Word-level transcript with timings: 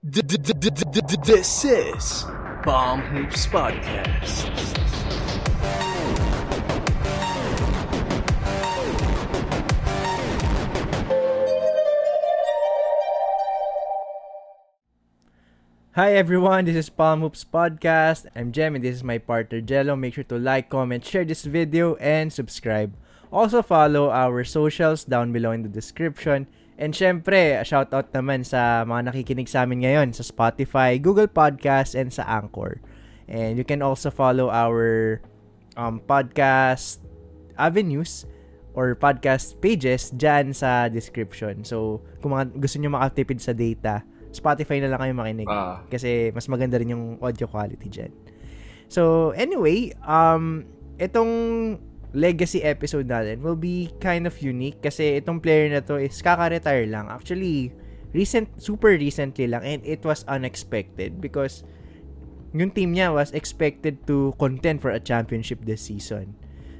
This 0.00 1.64
is 1.64 2.24
Bomb 2.64 3.00
Hoops 3.00 3.48
Podcast. 3.48 4.46
Hi 15.96 16.14
everyone, 16.14 16.66
this 16.66 16.76
is 16.76 16.88
Palm 16.90 17.22
Hoops 17.22 17.42
Podcast. 17.42 18.26
I'm 18.36 18.52
Jem 18.52 18.76
and 18.76 18.84
this 18.84 18.94
is 18.94 19.02
my 19.02 19.18
partner 19.18 19.60
Jello. 19.60 19.96
Make 19.96 20.14
sure 20.14 20.22
to 20.22 20.38
like, 20.38 20.68
comment, 20.68 21.04
share 21.04 21.24
this 21.24 21.42
video, 21.42 21.96
and 21.96 22.32
subscribe. 22.32 22.94
Also 23.32 23.62
follow 23.62 24.10
our 24.10 24.44
socials 24.44 25.02
down 25.02 25.32
below 25.32 25.50
in 25.50 25.64
the 25.64 25.68
description. 25.68 26.46
And 26.78 26.94
syempre, 26.94 27.58
shoutout 27.66 28.14
naman 28.14 28.46
sa 28.46 28.86
mga 28.86 29.10
nakikinig 29.10 29.50
sa 29.50 29.66
amin 29.66 29.82
ngayon 29.82 30.14
sa 30.14 30.22
Spotify, 30.22 30.94
Google 31.02 31.26
Podcast, 31.26 31.98
and 31.98 32.14
sa 32.14 32.22
Anchor. 32.22 32.78
And 33.26 33.58
you 33.58 33.66
can 33.66 33.82
also 33.82 34.14
follow 34.14 34.46
our 34.46 35.18
um, 35.74 35.98
podcast 35.98 37.02
avenues 37.58 38.30
or 38.78 38.94
podcast 38.94 39.58
pages 39.58 40.14
dyan 40.14 40.54
sa 40.54 40.86
description. 40.86 41.66
So, 41.66 42.06
kung 42.22 42.30
mga, 42.30 42.54
gusto 42.62 42.78
nyo 42.78 42.94
makatipid 42.94 43.42
sa 43.42 43.50
data, 43.50 44.06
Spotify 44.30 44.78
na 44.78 44.94
lang 44.94 45.02
kayo 45.02 45.12
makinig. 45.18 45.50
Ah. 45.50 45.82
Kasi 45.90 46.30
mas 46.30 46.46
maganda 46.46 46.78
rin 46.78 46.94
yung 46.94 47.18
audio 47.18 47.50
quality 47.50 47.90
dyan. 47.90 48.14
So, 48.86 49.34
anyway, 49.34 49.90
um, 50.06 50.62
itong 51.02 51.32
legacy 52.14 52.64
episode 52.64 53.08
natin 53.08 53.44
will 53.44 53.58
be 53.58 53.92
kind 54.00 54.24
of 54.24 54.36
unique 54.40 54.80
kasi 54.80 55.20
itong 55.20 55.42
player 55.42 55.68
na 55.68 55.84
to 55.84 56.00
is 56.00 56.20
kaka-retire 56.24 56.88
lang. 56.88 57.08
Actually, 57.12 57.72
recent, 58.16 58.48
super 58.56 58.96
recently 58.96 59.46
lang 59.46 59.64
and 59.64 59.80
it 59.84 60.00
was 60.04 60.24
unexpected 60.28 61.20
because 61.20 61.64
yung 62.56 62.72
team 62.72 62.96
niya 62.96 63.12
was 63.12 63.32
expected 63.36 64.00
to 64.08 64.32
contend 64.40 64.80
for 64.80 64.88
a 64.88 65.00
championship 65.00 65.60
this 65.68 65.84
season. 65.84 66.32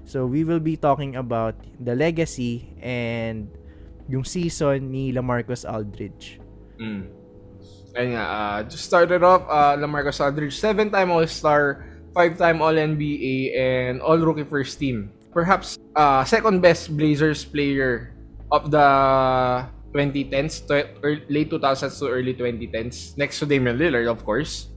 So, 0.08 0.24
we 0.24 0.40
will 0.40 0.64
be 0.64 0.80
talking 0.80 1.20
about 1.20 1.60
the 1.76 1.92
legacy 1.92 2.72
and 2.80 3.52
yung 4.08 4.24
season 4.24 4.88
ni 4.88 5.12
LaMarcus 5.12 5.68
Aldridge. 5.68 6.40
Mm. 6.80 7.18
Ayun 7.98 8.10
nga, 8.16 8.24
uh, 8.24 8.58
just 8.64 8.86
started 8.86 9.20
off, 9.26 9.44
uh, 9.50 9.74
Lamarcus 9.76 10.22
Aldridge, 10.22 10.56
seven-time 10.56 11.10
All-Star, 11.10 11.84
five-time 12.14 12.62
All-NBA, 12.62 13.58
and 13.58 14.00
All-Rookie 14.00 14.48
First 14.48 14.78
Team. 14.78 15.10
Perhaps 15.32 15.78
uh, 15.94 16.24
second 16.24 16.60
best 16.60 16.96
Blazers 16.96 17.44
player 17.44 18.14
of 18.50 18.70
the 18.70 18.88
2010s, 19.92 20.66
to, 20.68 20.84
late 21.28 21.50
2000s 21.50 21.98
to 22.00 22.08
early 22.08 22.34
2010s, 22.34 23.16
next 23.16 23.38
to 23.40 23.46
Damian 23.46 23.78
Lillard, 23.78 24.08
of 24.08 24.24
course. 24.24 24.68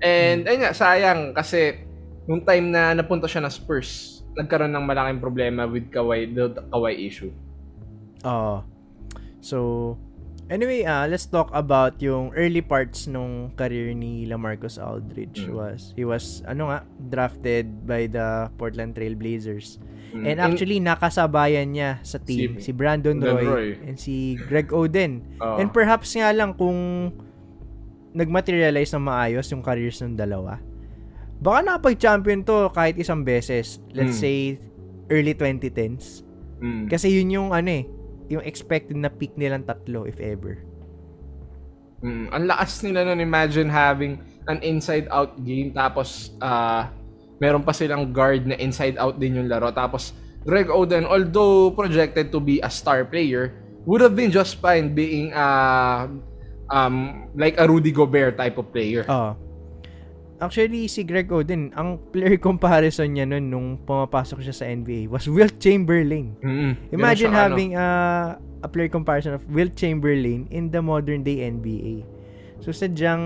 And, 0.00 0.48
ayun 0.48 0.64
nga, 0.64 0.72
sayang, 0.72 1.36
kasi 1.36 1.86
nung 2.24 2.42
time 2.42 2.72
na 2.72 2.94
napunta 2.96 3.28
siya 3.28 3.44
na 3.44 3.52
Spurs, 3.52 4.22
nagkaroon 4.38 4.72
ng 4.72 4.84
malaking 4.86 5.20
problema 5.20 5.66
with 5.66 5.90
Kawhi, 5.90 6.30
the 6.32 6.62
Kawhi 6.70 6.94
issue. 7.06 7.32
Oo. 8.24 8.62
so, 9.40 9.96
anyway, 10.50 10.82
uh, 10.82 11.06
let's 11.06 11.24
talk 11.24 11.48
about 11.54 11.96
yung 11.98 12.34
early 12.34 12.60
parts 12.60 13.06
nung 13.06 13.54
career 13.54 13.94
ni 13.94 14.26
LaMarcus 14.26 14.76
Aldridge. 14.76 15.46
Mm. 15.46 15.54
Was 15.54 15.94
he 15.94 16.02
was 16.02 16.42
ano 16.44 16.68
nga 16.68 16.78
drafted 17.08 17.86
by 17.86 18.04
the 18.04 18.50
Portland 18.58 18.92
Trail 18.92 19.14
Blazers. 19.14 19.78
Mm. 20.10 20.26
And 20.26 20.36
actually 20.42 20.82
nakasabayan 20.82 21.70
niya 21.72 22.02
sa 22.02 22.18
team 22.18 22.58
si, 22.58 22.70
Si 22.70 22.70
Brandon 22.74 23.14
Roy, 23.16 23.46
Roy. 23.46 23.68
and 23.86 23.94
si 23.94 24.34
Greg 24.36 24.74
Oden. 24.74 25.22
Oo. 25.38 25.56
And 25.56 25.70
perhaps 25.70 26.10
nga 26.12 26.34
lang 26.34 26.58
kung 26.58 27.14
nagmaterialize 28.10 28.90
na 28.90 29.00
maayos 29.00 29.46
yung 29.48 29.62
careers 29.62 30.02
ng 30.02 30.18
dalawa. 30.18 30.58
Baka 31.38 31.62
nakapag-champion 31.62 32.42
to 32.42 32.68
kahit 32.74 32.98
isang 32.98 33.22
beses. 33.22 33.78
Let's 33.94 34.18
Mm. 34.18 34.20
say 34.20 34.36
early 35.08 35.32
2010s. 35.32 36.26
Mm. 36.58 36.90
Kasi 36.90 37.08
yun 37.08 37.30
yung 37.30 37.48
ano 37.54 37.70
eh, 37.70 37.86
yung 38.30 38.46
expected 38.46 38.94
na 38.94 39.10
peak 39.10 39.34
nilang 39.34 39.66
tatlo 39.66 40.06
if 40.06 40.16
ever. 40.22 40.62
Mm, 42.00 42.32
ang 42.32 42.44
lakas 42.48 42.80
nila 42.80 43.04
nun 43.04 43.20
imagine 43.20 43.68
having 43.68 44.22
an 44.48 44.62
inside-out 44.64 45.36
game 45.44 45.74
tapos 45.76 46.32
ah 46.40 46.88
meron 47.42 47.60
pa 47.60 47.76
silang 47.76 48.08
guard 48.08 48.48
na 48.48 48.56
inside-out 48.56 49.20
din 49.20 49.36
yung 49.36 49.50
laro 49.52 49.68
tapos 49.68 50.16
Greg 50.48 50.72
Oden 50.72 51.04
although 51.04 51.68
projected 51.76 52.32
to 52.32 52.40
be 52.40 52.56
a 52.64 52.72
star 52.72 53.04
player 53.04 53.52
would 53.84 54.00
have 54.00 54.16
been 54.16 54.32
just 54.32 54.56
fine 54.56 54.96
being 54.96 55.32
uh, 55.36 56.08
um 56.72 57.28
like 57.36 57.60
a 57.60 57.68
Rudy 57.68 57.92
Gobert 57.92 58.40
type 58.40 58.56
of 58.56 58.72
player. 58.72 59.04
Oo. 59.08 59.49
Actually, 60.40 60.88
si 60.88 61.04
Greg 61.04 61.28
Oden, 61.28 61.68
ang 61.76 62.00
player 62.10 62.40
comparison 62.40 63.04
niya 63.12 63.28
nun 63.28 63.52
nung 63.52 63.68
pumapasok 63.84 64.40
siya 64.40 64.56
sa 64.56 64.64
NBA 64.64 65.12
was 65.12 65.28
Wilt 65.28 65.60
Chamberlain. 65.60 66.32
Mm-mm. 66.40 66.72
Imagine 66.96 67.28
siya, 67.28 67.40
having 67.44 67.70
uh, 67.76 68.40
a 68.64 68.68
player 68.68 68.88
comparison 68.88 69.36
of 69.36 69.44
Wilt 69.52 69.76
Chamberlain 69.76 70.48
in 70.48 70.72
the 70.72 70.80
modern 70.80 71.20
day 71.20 71.44
NBA. 71.44 72.08
So, 72.64 72.72
sadyang 72.72 73.20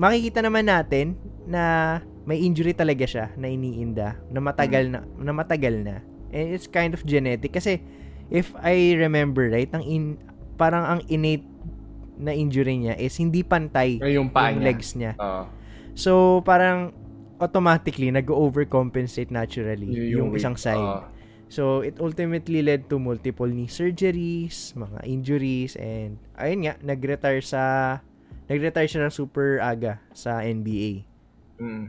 makikita 0.00 0.40
naman 0.40 0.72
natin 0.72 1.20
na 1.44 2.00
may 2.24 2.40
injury 2.40 2.72
talaga 2.72 3.04
siya 3.04 3.26
na 3.36 3.52
iniinda, 3.52 4.16
na 4.32 4.40
matagal 4.40 4.88
na, 4.88 5.04
na 5.20 5.32
matagal 5.36 5.76
na. 5.84 6.00
And 6.32 6.56
it's 6.56 6.70
kind 6.70 6.96
of 6.96 7.04
genetic 7.04 7.52
kasi 7.52 7.84
if 8.30 8.54
I 8.56 8.94
remember 8.96 9.50
right, 9.50 9.68
ang 9.74 9.84
in, 9.84 10.16
parang 10.54 10.86
ang 10.86 11.00
innate 11.10 11.49
na 12.20 12.36
injury 12.36 12.76
niya 12.76 12.94
is 13.00 13.16
hindi 13.16 13.40
pantay 13.40 13.96
Ay, 13.98 14.20
yung 14.20 14.28
paa 14.28 14.52
niya. 14.52 14.62
legs 14.62 14.92
niya. 14.94 15.16
Oo. 15.16 15.44
So, 15.96 16.44
parang 16.44 16.92
automatically 17.40 18.12
nag-overcompensate 18.12 19.32
naturally 19.32 20.12
yung, 20.12 20.30
weight. 20.30 20.44
isang 20.44 20.54
side. 20.60 20.76
Oo. 20.78 21.02
So, 21.50 21.82
it 21.82 21.98
ultimately 21.98 22.62
led 22.62 22.86
to 22.92 23.02
multiple 23.02 23.48
knee 23.48 23.66
surgeries, 23.66 24.76
mga 24.78 25.02
injuries, 25.02 25.74
and 25.74 26.20
ayun 26.38 26.68
nga, 26.68 26.74
nag-retire 26.78 27.42
sa 27.42 27.62
nag-retire 28.46 28.86
siya 28.86 29.02
ng 29.08 29.14
super 29.14 29.58
aga 29.58 29.98
sa 30.14 30.46
NBA. 30.46 31.02
Mm. 31.58 31.86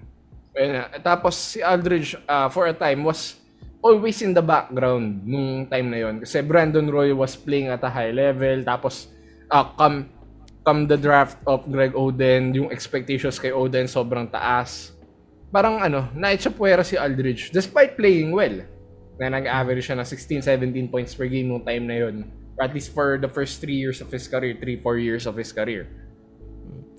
Ayun. 0.52 0.74
Tapos 1.00 1.36
si 1.56 1.60
Aldridge 1.64 2.18
uh, 2.28 2.52
for 2.52 2.68
a 2.68 2.76
time 2.76 3.08
was 3.08 3.40
always 3.82 4.22
in 4.22 4.32
the 4.38 4.44
background 4.46 5.26
nung 5.26 5.66
time 5.66 5.90
na 5.90 6.00
yon 6.06 6.22
kasi 6.22 6.46
Brandon 6.46 6.86
Roy 6.86 7.10
was 7.18 7.34
playing 7.34 7.74
at 7.74 7.82
a 7.82 7.90
high 7.90 8.14
level 8.14 8.62
tapos 8.62 9.10
uh, 9.50 9.66
come 9.74 10.06
come 10.62 10.86
the 10.86 10.98
draft 10.98 11.42
of 11.50 11.66
Greg 11.66 11.94
Oden 11.98 12.54
yung 12.54 12.70
expectations 12.70 13.42
kay 13.42 13.50
Oden 13.50 13.90
sobrang 13.90 14.30
taas. 14.30 14.94
Parang 15.50 15.82
ano 15.82 16.08
naitsapwera 16.14 16.86
si 16.86 16.96
Aldridge. 16.96 17.50
Despite 17.50 17.98
playing 17.98 18.32
well 18.32 18.62
na 19.18 19.28
nag-average 19.30 19.90
siya 19.90 19.98
ng 19.98 20.08
16-17 20.08 20.94
points 20.94 21.14
per 21.14 21.28
game 21.30 21.50
nung 21.50 21.62
time 21.66 21.86
na 21.86 21.98
yon 22.08 22.26
at 22.62 22.74
least 22.78 22.94
for 22.94 23.18
the 23.18 23.30
first 23.30 23.58
3 23.58 23.74
years 23.74 24.00
of 24.06 24.10
his 24.14 24.30
career 24.30 24.54
3-4 24.54 25.02
years 25.02 25.26
of 25.26 25.34
his 25.34 25.50
career. 25.50 25.90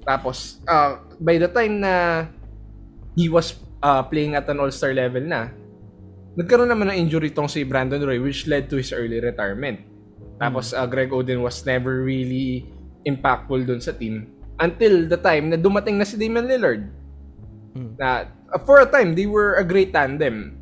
Tapos, 0.03 0.59
uh, 0.67 0.99
by 1.23 1.39
the 1.39 1.47
time 1.47 1.79
na 1.79 2.27
he 3.15 3.31
was 3.31 3.55
uh, 3.79 4.03
playing 4.03 4.35
at 4.35 4.51
an 4.51 4.59
all-star 4.59 4.91
level 4.91 5.23
na, 5.23 5.55
nagkaroon 6.35 6.67
naman 6.67 6.91
ng 6.91 7.07
injury 7.07 7.31
tong 7.31 7.47
si 7.47 7.63
Brandon 7.63 8.03
Roy 8.03 8.19
which 8.19 8.51
led 8.51 8.67
to 8.67 8.79
his 8.83 8.91
early 8.91 9.23
retirement. 9.23 9.79
Tapos, 10.43 10.75
uh, 10.75 10.83
Greg 10.91 11.15
Oden 11.15 11.39
was 11.39 11.63
never 11.63 12.03
really 12.03 12.67
impactful 13.03 13.67
dun 13.67 13.83
sa 13.83 13.95
team 13.95 14.29
until 14.63 15.11
the 15.11 15.19
time 15.19 15.51
na 15.51 15.59
dumating 15.59 15.99
na 15.99 16.07
si 16.07 16.15
Damian 16.15 16.47
Lillard. 16.47 16.87
Mm. 17.75 17.99
Na, 17.99 18.31
uh, 18.53 18.61
for 18.63 18.79
a 18.79 18.89
time, 18.89 19.17
they 19.19 19.27
were 19.27 19.59
a 19.59 19.65
great 19.67 19.91
tandem. 19.91 20.59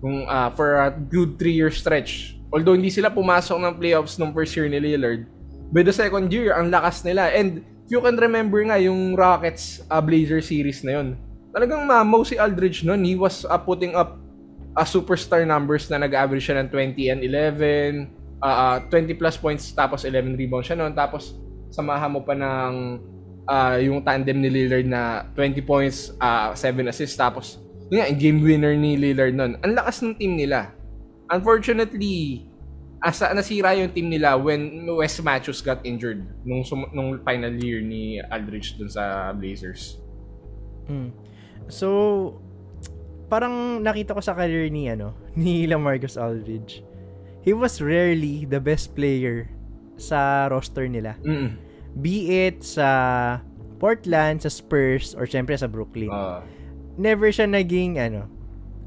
Kung, 0.00 0.24
uh, 0.24 0.48
for 0.56 0.80
a 0.80 0.88
good 0.88 1.36
three-year 1.36 1.68
stretch. 1.68 2.40
Although 2.48 2.72
hindi 2.72 2.88
sila 2.88 3.12
pumasok 3.12 3.60
ng 3.60 3.74
playoffs 3.76 4.16
nung 4.16 4.32
first 4.32 4.56
year 4.56 4.64
ni 4.64 4.80
Lillard, 4.80 5.28
by 5.70 5.84
the 5.84 5.92
second 5.92 6.32
year, 6.32 6.56
ang 6.56 6.72
lakas 6.72 7.04
nila. 7.04 7.28
And 7.30 7.60
if 7.84 7.92
you 7.92 8.00
can 8.00 8.16
remember 8.16 8.64
nga 8.64 8.80
yung 8.80 9.14
Rockets 9.14 9.84
uh, 9.92 10.00
Blazer 10.00 10.40
series 10.40 10.80
na 10.82 10.98
yun, 10.98 11.08
talagang 11.52 11.84
mamaw 11.84 12.24
si 12.24 12.40
Aldridge 12.40 12.82
nun. 12.82 13.04
He 13.04 13.14
was 13.14 13.44
uh, 13.44 13.60
putting 13.60 13.92
up 13.92 14.16
uh, 14.74 14.86
superstar 14.86 15.44
numbers 15.44 15.92
na 15.92 16.00
nag-average 16.00 16.48
siya 16.48 16.64
ng 16.64 16.68
20 16.72 17.12
and 17.12 17.20
11, 17.20 18.08
uh, 18.40 18.80
uh, 18.80 18.88
20 18.88 19.20
plus 19.20 19.36
points 19.36 19.70
tapos 19.76 20.08
11 20.08 20.34
rebounds 20.40 20.66
siya 20.66 20.78
nun. 20.80 20.96
Tapos 20.96 21.36
samahan 21.70 22.10
mo 22.10 22.20
pa 22.26 22.34
ng 22.34 22.74
uh, 23.46 23.76
yung 23.80 24.02
tandem 24.02 24.38
ni 24.42 24.50
Lillard 24.50 24.86
na 24.86 25.26
20 25.34 25.62
points, 25.64 26.12
uh, 26.18 26.52
7 26.54 26.86
assists 26.90 27.16
tapos 27.16 27.58
yun 27.90 28.06
nga, 28.06 28.08
game 28.14 28.38
winner 28.38 28.78
ni 28.78 28.94
Lillard 28.94 29.34
nun. 29.34 29.58
Ang 29.66 29.74
lakas 29.74 30.06
ng 30.06 30.14
team 30.14 30.38
nila. 30.38 30.70
Unfortunately, 31.26 32.46
asa 33.02 33.34
nasira 33.34 33.74
yung 33.74 33.90
team 33.90 34.06
nila 34.06 34.38
when 34.38 34.86
Wes 34.86 35.18
Matthews 35.18 35.58
got 35.58 35.82
injured 35.82 36.22
nung 36.46 36.62
sum- 36.62 36.90
nung 36.94 37.18
final 37.26 37.50
year 37.58 37.82
ni 37.82 38.22
Aldridge 38.30 38.78
dun 38.78 38.86
sa 38.86 39.34
Blazers. 39.34 39.98
Mm. 40.86 41.10
So, 41.66 42.38
parang 43.26 43.82
nakita 43.82 44.14
ko 44.14 44.22
sa 44.22 44.38
career 44.38 44.70
ni 44.70 44.86
ano, 44.86 45.14
ni 45.38 45.66
LaMarcus 45.66 46.14
Aldridge. 46.14 46.86
He 47.42 47.50
was 47.56 47.82
rarely 47.82 48.46
the 48.46 48.62
best 48.62 48.94
player 48.94 49.50
sa 50.00 50.48
roster 50.48 50.88
nila. 50.88 51.14
Mm. 51.22 51.60
Be 52.00 52.16
it 52.48 52.64
sa 52.64 52.88
Portland, 53.76 54.40
sa 54.40 54.48
Spurs, 54.48 55.12
or 55.12 55.24
syempre 55.24 55.56
sa 55.56 55.68
Brooklyn. 55.68 56.12
Ah. 56.12 56.44
Never 57.00 57.32
siya 57.32 57.48
naging, 57.48 57.96
ano, 57.96 58.28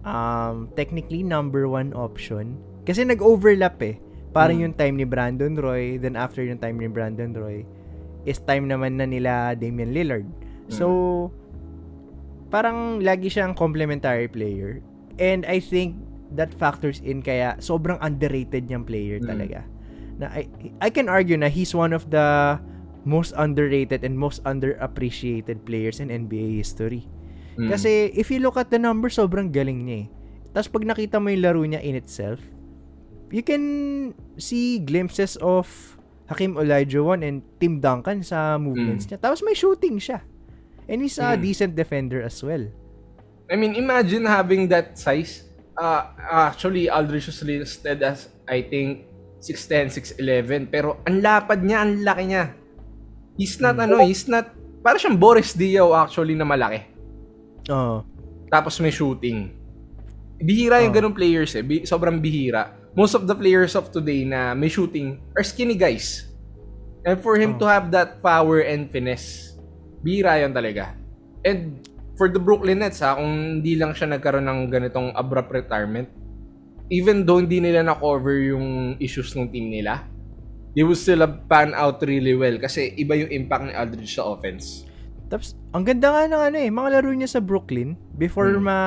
um, 0.04 0.69
technically 0.77 1.25
number 1.25 1.65
one 1.65 1.94
option. 1.94 2.57
Kasi 2.83 3.01
nag-overlap 3.01 3.80
eh. 3.81 3.98
Parang 4.33 4.57
Mm. 4.57 4.63
yung 4.69 4.75
time 4.75 4.95
ni 4.98 5.06
Brandon 5.06 5.54
Roy, 5.54 5.98
then 5.98 6.13
after 6.13 6.42
yung 6.42 6.57
time 6.57 6.77
ni 6.77 6.89
Brandon 6.89 7.33
Roy, 7.33 7.66
is 8.25 8.39
time 8.42 8.69
naman 8.69 8.98
na 8.98 9.06
nila 9.06 9.54
Damian 9.54 9.92
Lillard. 9.92 10.25
So, 10.71 11.30
parang 12.48 13.04
lagi 13.04 13.27
siyang 13.27 13.51
complementary 13.54 14.30
player. 14.30 14.80
And 15.19 15.44
I 15.44 15.59
think 15.59 16.00
that 16.33 16.50
factors 16.56 16.98
in 17.04 17.21
kaya 17.21 17.59
sobrang 17.59 18.00
underrated 18.01 18.66
niyang 18.66 18.88
player 18.88 19.19
Mm. 19.21 19.27
talaga. 19.27 19.59
Na 20.18 20.30
I, 20.30 20.48
I 20.80 20.89
can 20.89 21.10
argue 21.10 21.38
na 21.38 21.50
he's 21.50 21.74
one 21.74 21.94
of 21.94 22.10
the 22.10 22.57
most 23.04 23.33
underrated 23.36 24.04
and 24.04 24.15
most 24.15 24.39
underappreciated 24.45 25.65
players 25.68 26.00
in 26.00 26.07
NBA 26.07 26.57
history. 26.57 27.07
Mm. 27.60 27.69
Kasi 27.69 28.10
if 28.15 28.31
you 28.31 28.39
look 28.39 28.57
at 28.57 28.71
the 28.71 28.80
numbers, 28.80 29.19
sobrang 29.19 29.51
galing 29.51 29.86
niya 29.86 29.98
eh. 30.04 30.07
Tapos 30.54 30.69
pag 30.69 30.86
nakita 30.86 31.18
mo 31.18 31.30
yung 31.33 31.44
laro 31.44 31.62
niya 31.65 31.81
in 31.81 31.98
itself, 31.98 32.39
you 33.33 33.42
can 33.42 33.63
see 34.38 34.77
glimpses 34.77 35.36
of 35.42 35.65
Hakim 36.30 36.56
Olajuwon 36.56 37.25
and 37.25 37.42
Tim 37.59 37.81
Duncan 37.81 38.24
sa 38.24 38.56
movements 38.56 39.06
Mm. 39.06 39.09
niya. 39.13 39.18
Tapos 39.19 39.42
may 39.44 39.57
shooting 39.57 39.98
siya. 40.00 40.21
And 40.88 41.01
he's 41.01 41.18
a 41.18 41.36
Mm. 41.36 41.42
decent 41.42 41.74
defender 41.75 42.21
as 42.21 42.39
well. 42.39 42.69
I 43.51 43.56
mean, 43.59 43.75
imagine 43.75 44.24
having 44.24 44.69
that 44.71 44.95
size. 44.95 45.44
Uh, 45.75 46.06
actually, 46.21 46.88
Aldridge 46.88 47.27
was 47.27 47.42
listed 47.44 48.00
as, 48.06 48.30
I 48.48 48.62
think, 48.62 49.09
6'10", 49.44 49.92
6'11". 49.92 50.72
Pero 50.72 51.04
ang 51.04 51.19
lapad 51.19 51.60
niya, 51.60 51.84
ang 51.84 52.00
laki 52.00 52.24
niya. 52.24 52.56
He's 53.36 53.60
not, 53.60 53.75
ano, 53.75 54.00
he's 54.00 54.24
not, 54.25 54.56
para 54.80 54.95
siyang 54.95 55.19
Boris 55.19 55.51
Diaw 55.51 55.92
actually 55.92 56.31
na 56.34 56.48
malaki. 56.48 56.88
Oo. 57.68 58.07
Tapos 58.48 58.80
may 58.80 58.94
shooting. 58.94 59.51
Bihira 60.40 60.80
yung 60.80 60.94
Oh. 60.94 60.98
ganung 60.98 61.16
players 61.16 61.51
eh. 61.56 61.63
Bi- 61.66 61.84
sobrang 61.84 62.19
bihira. 62.19 62.72
Most 62.94 63.18
of 63.18 63.25
the 63.25 63.34
players 63.34 63.74
of 63.74 63.90
today 63.90 64.22
na 64.22 64.54
may 64.54 64.69
shooting 64.69 65.18
are 65.34 65.42
skinny 65.42 65.74
guys. 65.74 66.30
And 67.04 67.19
for 67.19 67.36
him 67.36 67.57
Oh. 67.57 67.60
to 67.60 67.66
have 67.68 67.90
that 67.92 68.22
power 68.22 68.63
and 68.63 68.88
finesse, 68.88 69.57
bihira 70.00 70.40
yan 70.40 70.54
talaga. 70.54 70.94
And 71.42 71.84
for 72.13 72.30
the 72.30 72.38
Brooklyn 72.38 72.80
Nets 72.80 73.01
ha, 73.01 73.18
kung 73.18 73.60
hindi 73.60 73.74
lang 73.75 73.92
siya 73.92 74.07
nagkaroon 74.07 74.45
ng 74.45 74.60
ganitong 74.69 75.10
abrupt 75.18 75.50
retirement, 75.50 76.07
even 76.89 77.24
though 77.24 77.39
hindi 77.39 77.59
nila 77.59 77.83
na-cover 77.83 78.39
yung 78.44 78.68
issues 78.97 79.31
ng 79.33 79.47
team 79.47 79.69
nila, 79.69 80.03
they 80.74 80.81
will 80.81 80.97
still 80.97 81.21
have 81.21 81.45
pan 81.45 81.71
out 81.74 82.01
really 82.01 82.33
well 82.33 82.57
kasi 82.57 82.91
iba 82.95 83.13
yung 83.13 83.30
impact 83.30 83.69
ni 83.69 83.74
Aldridge 83.74 84.15
sa 84.15 84.25
offense. 84.25 84.83
Tapos, 85.30 85.53
ang 85.71 85.81
ganda 85.81 86.09
nga 86.09 86.24
ng 86.25 86.44
ano 86.51 86.57
eh, 86.57 86.69
mga 86.69 86.89
laro 86.94 87.09
niya 87.09 87.30
sa 87.30 87.41
Brooklyn 87.41 87.95
before 88.13 88.53
Mm. 88.53 88.63
ma 88.63 88.77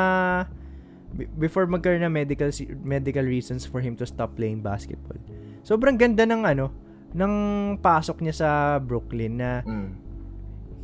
be- 1.10 1.31
before 1.38 1.64
magkaroon 1.64 2.04
ng 2.04 2.12
medical 2.12 2.50
medical 2.84 3.25
reasons 3.25 3.64
for 3.64 3.81
him 3.81 3.96
to 3.96 4.04
stop 4.04 4.37
playing 4.37 4.60
basketball. 4.60 5.16
Sobrang 5.62 5.96
ganda 5.96 6.22
ng 6.22 6.44
ano, 6.44 6.70
ng 7.10 7.32
pasok 7.81 8.20
niya 8.20 8.34
sa 8.37 8.48
Brooklyn 8.78 9.40
na 9.40 9.64
Mm. 9.64 9.90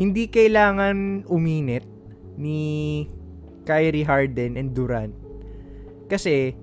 hindi 0.00 0.26
kailangan 0.26 1.28
uminit 1.28 1.84
ni 2.34 3.04
Kyrie 3.62 4.02
Harden 4.02 4.56
and 4.56 4.72
Durant. 4.72 5.12
Kasi 6.08 6.56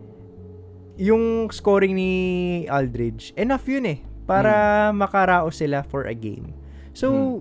yung 0.99 1.47
scoring 1.49 1.95
ni 1.95 2.11
Aldridge, 2.67 3.31
enough 3.33 3.63
yun 3.65 3.87
eh 3.87 3.99
para 4.27 4.51
makaraos 4.91 5.57
sila 5.57 5.81
for 5.81 6.05
a 6.05 6.13
game. 6.13 6.51
So, 6.91 7.39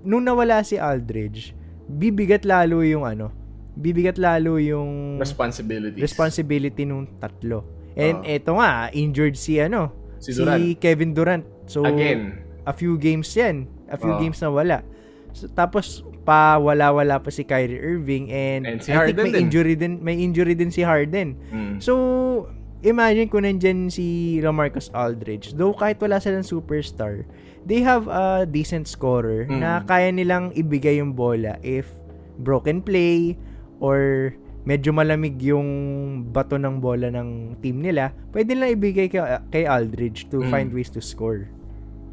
nung 0.00 0.24
nawala 0.24 0.64
si 0.64 0.74
Aldridge, 0.74 1.52
bibigat 1.86 2.42
lalo 2.42 2.80
yung 2.80 3.04
ano, 3.04 3.28
bibigat 3.76 4.16
lalo 4.16 4.56
yung 4.56 5.20
Responsibilities. 5.20 6.00
responsibility 6.00 6.82
nung 6.82 7.06
tatlo. 7.18 7.62
And 7.94 8.24
Ah. 8.24 8.34
eto 8.34 8.56
nga, 8.56 8.88
injured 8.90 9.36
si 9.36 9.60
ano, 9.60 9.92
Si 10.18 10.32
si, 10.32 10.40
Durant. 10.40 10.64
Kevin 10.80 11.12
Durant. 11.12 11.44
So, 11.66 11.84
Again. 11.84 12.40
a 12.64 12.72
few 12.72 12.96
games 12.96 13.28
yan. 13.30 13.68
A 13.86 14.00
few 14.00 14.10
Oo. 14.10 14.18
games 14.18 14.40
na 14.40 14.48
wala. 14.48 14.80
So, 15.30 15.46
tapos 15.46 16.00
pa 16.24 16.56
wala-wala 16.56 17.20
pa 17.20 17.28
si 17.28 17.44
Kyrie 17.44 17.76
Irving 17.76 18.32
and, 18.32 18.64
And 18.64 18.78
si 18.80 18.88
I 18.88 19.12
think 19.12 19.20
Harden 19.20 19.22
may 19.22 19.30
din. 19.30 19.42
injury 19.44 19.74
din 19.76 19.92
may 20.00 20.16
injury 20.16 20.56
din 20.56 20.72
si 20.72 20.80
Harden. 20.80 21.36
Mm. 21.52 21.76
So 21.78 21.92
imagine 22.84 23.26
kung 23.26 23.42
nandyan 23.42 23.88
si 23.88 24.38
LaMarcus 24.38 24.92
Aldridge. 24.92 25.56
Though 25.56 25.72
kahit 25.72 25.98
wala 25.98 26.20
silang 26.20 26.44
superstar, 26.44 27.24
they 27.64 27.80
have 27.80 28.06
a 28.06 28.44
decent 28.44 28.84
scorer 28.86 29.48
Mm. 29.48 29.58
na 29.58 29.80
kaya 29.80 30.12
nilang 30.12 30.52
ibigay 30.52 31.00
yung 31.00 31.16
bola 31.16 31.56
if 31.64 31.88
broken 32.36 32.84
play 32.84 33.34
or 33.80 34.30
medyo 34.64 34.92
malamig 34.92 35.36
yung 35.40 35.68
bato 36.28 36.56
ng 36.56 36.80
bola 36.80 37.08
ng 37.08 37.60
team 37.60 37.80
nila, 37.80 38.12
pwede 38.32 38.52
lang 38.52 38.72
ibigay 38.72 39.08
kay, 39.08 39.20
kay 39.50 39.64
Aldridge 39.64 40.28
to 40.28 40.40
Mm. 40.40 40.48
find 40.48 40.68
ways 40.72 40.88
to 40.88 41.00
score. 41.00 41.48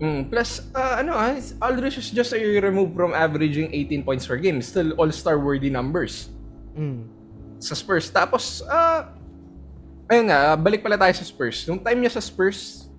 Mm, 0.01 0.33
plus, 0.33 0.65
uh, 0.73 0.97
ano 0.97 1.13
ah, 1.13 1.37
Aldridge 1.61 2.01
is 2.01 2.09
just 2.09 2.33
a 2.33 2.39
year 2.39 2.57
removed 2.57 2.97
from 2.97 3.13
averaging 3.13 3.69
18 3.69 4.01
points 4.01 4.25
per 4.25 4.33
game. 4.35 4.57
Still 4.59 4.97
all-star 4.97 5.37
worthy 5.37 5.69
numbers 5.69 6.33
Mm. 6.73 7.05
sa 7.61 7.77
Spurs. 7.77 8.09
Tapos, 8.09 8.65
ah, 8.65 9.13
ayun 10.11 10.27
nga, 10.27 10.59
balik 10.59 10.83
pala 10.83 10.99
tayo 10.99 11.15
sa 11.15 11.23
Spurs. 11.23 11.63
Yung 11.71 11.79
time 11.79 12.03
niya 12.03 12.19
sa 12.19 12.23
Spurs, 12.23 12.91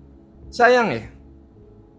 sayang 0.49 0.89
eh. 0.97 1.05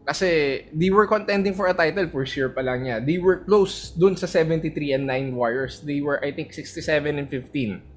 Kasi 0.05 0.29
they 0.75 0.91
were 0.93 1.09
contending 1.09 1.57
for 1.57 1.71
a 1.71 1.73
title 1.73 2.05
first 2.13 2.37
year 2.37 2.53
pa 2.53 2.61
lang 2.61 2.85
niya. 2.85 3.01
They 3.01 3.17
were 3.17 3.47
close 3.47 3.95
dun 3.95 4.19
sa 4.19 4.29
73 4.29 4.75
and 4.93 5.07
9 5.09 5.33
Warriors. 5.33 5.81
They 5.81 6.05
were, 6.05 6.21
I 6.21 6.35
think, 6.35 6.53
67 6.53 6.83
and 7.17 7.31
15 7.31 7.95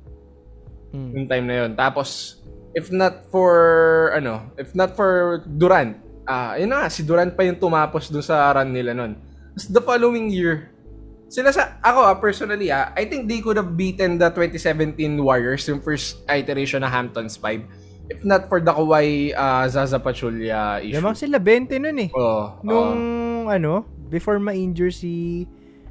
Mm. 0.88 1.10
yung 1.12 1.28
time 1.28 1.46
na 1.48 1.56
yun. 1.66 1.72
Tapos, 1.76 2.40
if 2.72 2.88
not 2.96 3.28
for, 3.28 3.52
ano, 4.16 4.48
if 4.56 4.72
not 4.72 4.96
for 4.96 5.44
Durant, 5.44 6.00
ah, 6.24 6.56
yun 6.56 6.72
na 6.72 6.88
si 6.88 7.04
Durant 7.04 7.36
pa 7.36 7.44
yung 7.44 7.60
tumapos 7.60 8.08
dun 8.08 8.24
sa 8.24 8.56
run 8.56 8.72
nila 8.72 8.96
nun. 8.96 9.20
Tapos 9.52 9.68
the 9.68 9.84
following 9.84 10.32
year, 10.32 10.72
sila 11.28 11.52
sa, 11.52 11.80
ako 11.84 12.00
ah, 12.08 12.16
personally 12.18 12.72
ah, 12.72 12.92
I 12.96 13.06
think 13.08 13.28
they 13.28 13.44
could 13.44 13.60
have 13.60 13.76
beaten 13.76 14.18
the 14.18 14.32
2017 14.32 14.96
Warriors, 15.20 15.68
yung 15.68 15.84
first 15.84 16.24
iteration 16.28 16.82
na 16.84 16.90
Hamptons 16.90 17.36
5. 17.40 18.08
If 18.08 18.24
not 18.24 18.48
for 18.48 18.64
the 18.64 18.72
Kawhi 18.72 19.36
uh, 19.36 19.68
Zaza 19.68 20.00
Pachulia 20.00 20.80
issue. 20.80 20.96
Lamang 20.96 21.20
sila 21.20 21.44
20 21.44 21.84
nun 21.84 21.98
eh. 22.08 22.10
Oh, 22.16 22.56
Nung 22.64 22.96
oh. 23.44 23.52
ano, 23.52 23.84
before 24.08 24.40
ma-injure 24.40 24.96
si 24.96 25.44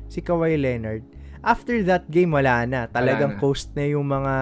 si 0.09 0.25
Kawhi 0.25 0.57
Leonard. 0.57 1.05
After 1.45 1.77
that 1.85 2.09
game 2.09 2.33
wala 2.33 2.65
na. 2.65 2.89
Talagang 2.89 3.37
na. 3.37 3.41
coast 3.41 3.77
na 3.77 3.85
yung 3.85 4.09
mga 4.09 4.35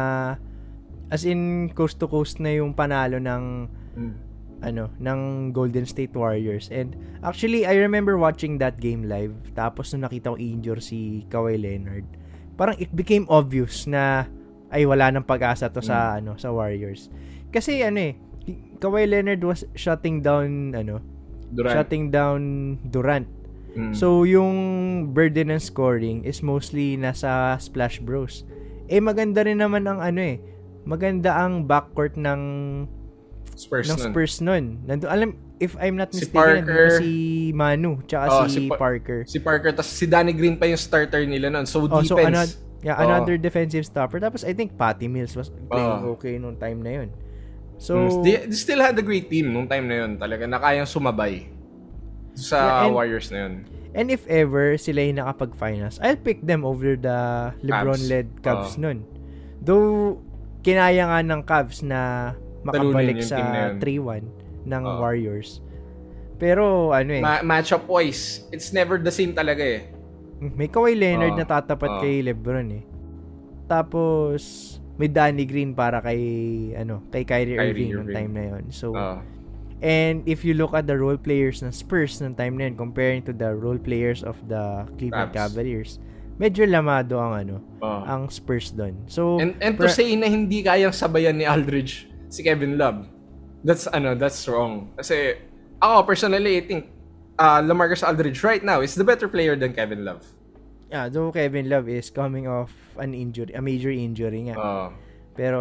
as 1.10 1.26
in 1.26 1.66
coast 1.74 1.98
to 1.98 2.06
coast 2.06 2.38
na 2.38 2.54
yung 2.54 2.72
panalo 2.78 3.18
ng 3.18 3.66
Mm. 3.94 4.14
Ano, 4.62 4.92
ng 5.00 5.50
Golden 5.50 5.88
State 5.88 6.14
Warriors. 6.14 6.70
And 6.70 6.94
actually, 7.24 7.66
I 7.66 7.74
remember 7.80 8.14
watching 8.20 8.58
that 8.62 8.78
game 8.78 9.08
live. 9.08 9.34
Tapos 9.56 9.90
nung 9.90 10.06
nakita 10.06 10.34
ko 10.34 10.36
injure 10.38 10.82
si 10.82 11.24
Kawhi 11.32 11.58
Leonard, 11.58 12.06
parang 12.54 12.78
it 12.78 12.92
became 12.94 13.26
obvious 13.26 13.88
na 13.88 14.30
ay 14.74 14.86
wala 14.86 15.10
nang 15.10 15.26
pag-asa 15.26 15.70
to 15.70 15.82
sa 15.82 16.18
ano 16.18 16.34
sa 16.38 16.50
Warriors. 16.50 17.10
Kasi 17.54 17.82
ano 17.86 18.10
eh, 18.10 18.14
Kawhi 18.82 19.06
Leonard 19.06 19.42
was 19.46 19.62
shutting 19.78 20.20
down 20.22 20.74
ano, 20.74 20.98
Durant. 21.54 21.74
shutting 21.74 22.04
down 22.10 22.40
Durant. 22.90 23.30
Mm. 23.74 23.94
So 23.94 24.22
yung 24.22 24.54
burden 25.10 25.50
ng 25.50 25.62
scoring 25.62 26.22
is 26.22 26.42
mostly 26.42 26.94
nasa 26.94 27.58
Splash 27.58 27.98
Bros. 28.02 28.46
Eh 28.86 29.02
maganda 29.02 29.42
rin 29.42 29.58
naman 29.58 29.86
ang 29.86 29.98
ano 29.98 30.20
eh, 30.22 30.38
maganda 30.86 31.38
ang 31.38 31.66
backcourt 31.66 32.14
ng 32.18 32.40
Spurs 33.54 33.86
ng 33.86 33.96
nun. 33.96 34.10
Spurs 34.10 34.34
nun. 34.40 34.64
Nandun, 34.84 35.08
alam, 35.08 35.28
if 35.58 35.78
I'm 35.78 35.94
not 35.94 36.10
Si 36.10 36.26
mistaken, 36.26 36.62
nandun 36.62 36.66
Parker. 36.66 36.86
si 36.98 37.10
Manu, 37.50 37.92
tsaka 38.04 38.26
Oh, 38.26 38.46
si, 38.46 38.50
si 38.50 38.62
Pa- 38.66 38.76
Parker. 38.76 39.18
Si 39.24 39.38
Parker, 39.38 39.70
tapos 39.70 39.90
si 39.90 40.06
Danny 40.06 40.32
Green 40.32 40.54
pa 40.54 40.66
yung 40.66 40.76
starter 40.76 41.22
nila 41.24 41.48
nun. 41.48 41.64
So, 41.64 41.82
Oh, 41.82 42.02
defense. 42.02 42.08
so 42.08 42.18
another, 42.18 42.54
yeah, 42.82 42.96
Oh. 42.98 43.06
another 43.06 43.34
defensive 43.36 43.86
stopper. 43.86 44.18
Tapos 44.18 44.42
I 44.42 44.52
think 44.52 44.74
Patty 44.74 45.06
Mills 45.06 45.32
was 45.32 45.48
playing 45.50 46.02
Oh. 46.02 46.14
okay 46.14 46.34
nung 46.36 46.54
time 46.54 46.82
na 46.82 46.90
yun. 46.98 47.08
So, 47.74 47.94
Mm, 47.94 48.22
they, 48.22 48.34
they 48.46 48.56
still 48.56 48.78
had 48.78 48.94
a 48.94 49.02
great 49.02 49.26
team 49.26 49.50
nung 49.50 49.66
time 49.66 49.86
na 49.86 50.02
yun. 50.02 50.14
Talaga 50.16 50.44
na 50.44 50.58
kayang 50.58 50.86
sumabay 50.86 51.46
sa 52.34 52.56
Yeah, 52.58 52.84
and- 52.86 52.94
Warriors 52.94 53.30
na 53.30 53.38
yun. 53.46 53.54
and 53.94 54.10
if 54.10 54.26
ever 54.26 54.74
sila 54.74 55.00
yung 55.00 55.18
nakapag-finals, 55.18 56.02
I'll 56.02 56.18
pick 56.18 56.42
them 56.42 56.66
over 56.66 56.94
the 56.94 57.18
LeBron-led 57.62 58.42
Cavs 58.42 58.74
Oh. 58.74 58.82
nun. 58.82 59.06
Though, 59.58 60.18
kinaya 60.60 61.06
nga 61.06 61.20
ng 61.20 61.42
Cavs 61.42 61.82
na 61.82 62.34
makabalik 62.64 63.20
sa 63.20 63.36
team 63.36 63.46
na 63.46 63.60
yun. 63.62 63.74
3-1 63.78 64.22
ng 64.64 64.82
Oh. 64.82 64.98
Warriors. 64.98 65.60
Pero, 66.34 66.90
ano 66.90 67.10
eh, 67.12 67.20
Ma- 67.20 67.44
matchup 67.44 67.86
wise, 67.86 68.48
it's 68.50 68.70
never 68.70 68.96
the 68.96 69.08
same 69.08 69.30
talaga 69.30 69.62
eh. 69.62 69.82
May 70.42 70.66
Kawhi 70.66 70.92
Leonard 70.92 71.32
Oo. 71.32 71.38
na 71.38 71.46
tatapat 71.46 71.88
Oo. 71.88 72.00
kay 72.00 72.20
LeBron 72.20 72.68
eh. 72.72 72.84
Tapos 73.64 74.40
may 74.94 75.08
Danny 75.08 75.44
Green 75.44 75.72
para 75.72 75.98
kay 75.98 76.20
ano, 76.74 77.02
kay 77.08 77.22
Kyrie, 77.22 77.54
Kyrie 77.54 77.70
Irving 77.70 77.90
nung 77.92 78.06
Irving. 78.06 78.14
time 78.14 78.30
na 78.30 78.42
'yon. 78.46 78.64
So 78.68 78.92
Oh. 78.92 79.18
And 79.78 80.24
if 80.24 80.42
you 80.42 80.54
look 80.54 80.72
at 80.72 80.86
the 80.86 80.96
role 80.96 81.18
players 81.18 81.60
ng 81.60 81.68
Spurs 81.70 82.16
ng 82.18 82.32
time 82.32 82.56
na 82.56 82.64
yun, 82.64 82.74
comparing 82.74 83.20
to 83.22 83.32
the 83.32 83.52
role 83.52 83.76
players 83.76 84.22
of 84.22 84.38
the 84.42 84.62
Cleveland 84.96 85.30
Cavs. 85.30 85.52
Cavaliers, 85.52 85.90
medyo 86.34 86.64
lamado 86.64 87.18
ang 87.18 87.32
ano, 87.36 87.56
Oh. 87.78 88.00
ang 88.02 88.26
Spurs 88.26 88.70
doon. 88.70 88.96
So, 89.06 89.36
And 89.36 89.58
and 89.60 89.76
to 89.76 89.84
pra- 89.84 89.92
say 89.92 90.14
na 90.14 90.24
hindi 90.24 90.62
kayang 90.62 90.92
sabayan 90.92 91.36
ni 91.36 91.44
Aldridge 91.44 92.08
si 92.34 92.42
Kevin 92.42 92.74
Love. 92.74 93.06
That's 93.62 93.86
ano, 93.86 94.18
that's 94.18 94.42
wrong. 94.50 94.90
Kasi 94.98 95.38
ako 95.78 96.02
personally 96.10 96.58
I 96.58 96.66
think 96.66 96.90
uh, 97.38 97.62
LaMarcus 97.62 98.02
Aldridge 98.02 98.42
right 98.42 98.66
now 98.66 98.82
is 98.82 98.98
the 98.98 99.06
better 99.06 99.30
player 99.30 99.54
than 99.54 99.70
Kevin 99.70 100.02
Love. 100.02 100.26
yeah, 100.94 101.10
though 101.10 101.34
Kevin 101.34 101.66
Love 101.66 101.90
is 101.90 102.06
coming 102.10 102.46
off 102.46 102.70
an 103.02 103.18
injury, 103.18 103.50
a 103.50 103.58
major 103.58 103.90
injury 103.90 104.46
nga. 104.46 104.54
Oh. 104.54 104.88
Pero, 105.34 105.60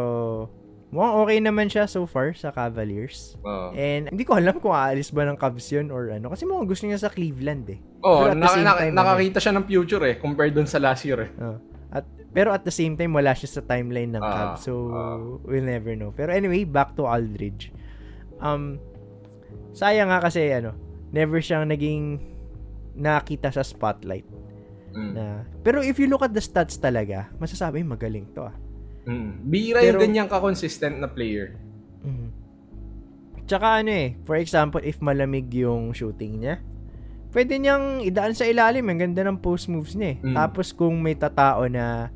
mukhang 0.93 1.15
okay 1.25 1.37
naman 1.41 1.73
siya 1.73 1.89
so 1.89 2.05
far 2.05 2.37
sa 2.37 2.53
Cavaliers. 2.53 3.33
Oh. 3.41 3.73
And 3.73 4.13
hindi 4.13 4.29
ko 4.29 4.37
alam 4.37 4.61
kung 4.61 4.77
aalis 4.77 5.09
ba 5.09 5.25
ng 5.25 5.33
Cavs 5.41 5.73
yun 5.73 5.89
or 5.89 6.13
ano. 6.13 6.29
Kasi 6.29 6.45
mukhang 6.45 6.69
gusto 6.69 6.85
niya 6.85 7.01
sa 7.01 7.09
Cleveland 7.09 7.65
eh. 7.73 7.81
Oh, 8.05 8.29
na- 8.29 8.45
na- 8.61 8.93
nakakita 8.93 9.41
siya 9.41 9.57
ng 9.57 9.65
future 9.65 10.05
eh 10.05 10.15
compared 10.21 10.53
dun 10.53 10.69
sa 10.69 10.77
last 10.77 11.01
year 11.01 11.25
eh. 11.25 11.31
Oh. 11.41 11.57
At 11.89 12.05
pero 12.33 12.49
at 12.49 12.65
the 12.65 12.73
same 12.73 12.97
time 12.97 13.13
wala 13.13 13.31
siya 13.31 13.47
sa 13.47 13.61
timeline 13.61 14.09
ng 14.11 14.19
Ah, 14.19 14.57
Cavs. 14.57 14.65
So 14.65 14.89
ah. 14.89 15.17
we'll 15.45 15.63
never 15.63 15.93
know. 15.93 16.09
Pero 16.11 16.33
anyway, 16.33 16.65
back 16.65 16.97
to 16.97 17.05
Aldridge. 17.05 17.69
Um 18.41 18.81
sayang 19.71 20.09
nga 20.09 20.19
kasi 20.19 20.49
ano, 20.49 20.73
never 21.09 21.37
siyang 21.37 21.69
naging 21.69 22.17
nakita 22.93 23.49
sa 23.49 23.61
spotlight. 23.61 24.25
Mm. 24.93 25.11
Na, 25.13 25.25
pero 25.61 25.81
if 25.81 25.97
you 25.97 26.05
look 26.05 26.21
at 26.21 26.33
the 26.33 26.41
stats 26.41 26.77
talaga, 26.77 27.29
masasabi 27.37 27.81
magaling 27.81 28.29
to 28.33 28.45
ah. 28.45 28.53
Mm. 29.05 29.29
Bira 29.45 29.79
Pero- 29.81 29.97
yung 29.97 30.03
ganyang 30.09 30.29
ka-consistent 30.29 30.97
na 30.97 31.09
player. 31.09 31.57
Mhm. 32.01 32.29
Tsaka 33.43 33.83
ano 33.83 33.91
eh, 33.91 34.15
for 34.23 34.39
example, 34.39 34.79
if 34.79 35.03
malamig 35.03 35.51
yung 35.51 35.91
shooting 35.91 36.39
niya, 36.39 36.63
pwede 37.33 37.59
niyang 37.59 37.99
idaan 37.99 38.31
sa 38.31 38.47
ilalim. 38.47 38.87
Ang 38.87 38.99
ganda 39.03 39.25
ng 39.25 39.41
post 39.41 39.67
moves 39.67 39.97
niya 39.97 40.15
eh. 40.15 40.17
Mm. 40.23 40.35
Tapos 40.37 40.71
kung 40.71 41.01
may 41.01 41.17
tatao 41.17 41.67
na 41.67 42.07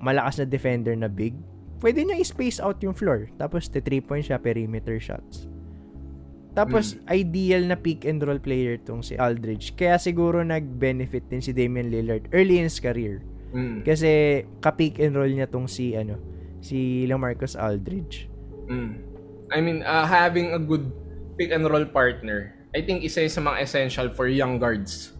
malakas 0.00 0.40
na 0.40 0.46
defender 0.46 0.94
na 0.94 1.10
big, 1.10 1.34
pwede 1.84 2.02
niya 2.02 2.18
i-space 2.18 2.58
out 2.62 2.80
yung 2.80 2.96
floor. 2.96 3.28
Tapos 3.36 3.68
the 3.68 3.82
3 3.82 4.00
point 4.00 4.24
siya, 4.24 4.40
perimeter 4.40 4.96
shots. 4.98 5.46
Tapos, 6.54 6.94
ideal 7.10 7.66
na 7.66 7.74
pick 7.74 8.06
and 8.06 8.22
roll 8.22 8.38
player 8.38 8.78
tong 8.78 9.02
si 9.02 9.18
Aldridge. 9.18 9.74
Kaya 9.74 9.98
siguro 9.98 10.38
nag-benefit 10.46 11.26
din 11.26 11.42
si 11.42 11.50
Damian 11.50 11.90
Lillard 11.90 12.30
early 12.30 12.62
in 12.62 12.70
his 12.70 12.78
career. 12.78 13.26
Mm. 13.50 13.82
Kasi 13.82 14.42
ka-pick 14.62 15.02
and 15.02 15.18
roll 15.18 15.30
niya 15.30 15.50
tong 15.50 15.66
si 15.66 15.98
ano, 15.98 16.14
si 16.62 17.10
LaMarcus 17.10 17.58
Aldridge. 17.58 18.30
Mm. 18.70 18.92
I 19.50 19.58
mean, 19.58 19.82
uh, 19.82 20.06
having 20.06 20.54
a 20.54 20.62
good 20.62 20.94
pick 21.34 21.50
and 21.50 21.66
roll 21.66 21.84
partner, 21.90 22.54
I 22.70 22.86
think 22.86 23.02
isa 23.02 23.26
sa 23.26 23.42
mga 23.42 23.58
essential 23.58 24.06
for 24.14 24.30
young 24.30 24.62
guards. 24.62 25.10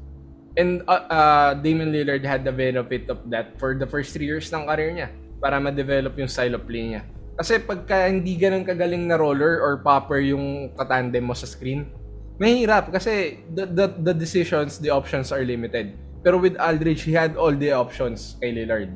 And 0.55 0.87
uh, 0.87 1.03
uh, 1.11 1.51
Damian 1.59 1.91
Lillard 1.91 2.23
had 2.23 2.47
the 2.47 2.55
benefit 2.55 3.11
of 3.11 3.19
that 3.31 3.59
for 3.59 3.75
the 3.75 3.87
first 3.87 4.15
three 4.15 4.27
years 4.27 4.47
ng 4.55 4.71
career 4.71 4.95
niya 4.95 5.09
para 5.43 5.59
ma-develop 5.59 6.15
yung 6.15 6.31
style 6.31 6.55
of 6.55 6.63
play 6.63 6.95
niya. 6.95 7.03
Kasi 7.35 7.59
pagka 7.59 8.07
hindi 8.07 8.39
ganun 8.39 8.63
kagaling 8.63 9.11
na 9.11 9.19
roller 9.19 9.59
or 9.59 9.83
popper 9.83 10.23
yung 10.23 10.71
katandem 10.79 11.27
mo 11.27 11.35
sa 11.35 11.51
screen, 11.51 11.91
mahirap 12.39 12.95
kasi 12.95 13.43
the, 13.51 13.67
the, 13.67 13.87
the 14.07 14.15
decisions, 14.15 14.79
the 14.79 14.91
options 14.95 15.35
are 15.35 15.43
limited. 15.43 15.99
Pero 16.23 16.39
with 16.39 16.55
Aldridge, 16.57 17.03
he 17.03 17.13
had 17.13 17.35
all 17.35 17.53
the 17.53 17.75
options 17.75 18.39
kay 18.41 18.55
Lillard. 18.55 18.95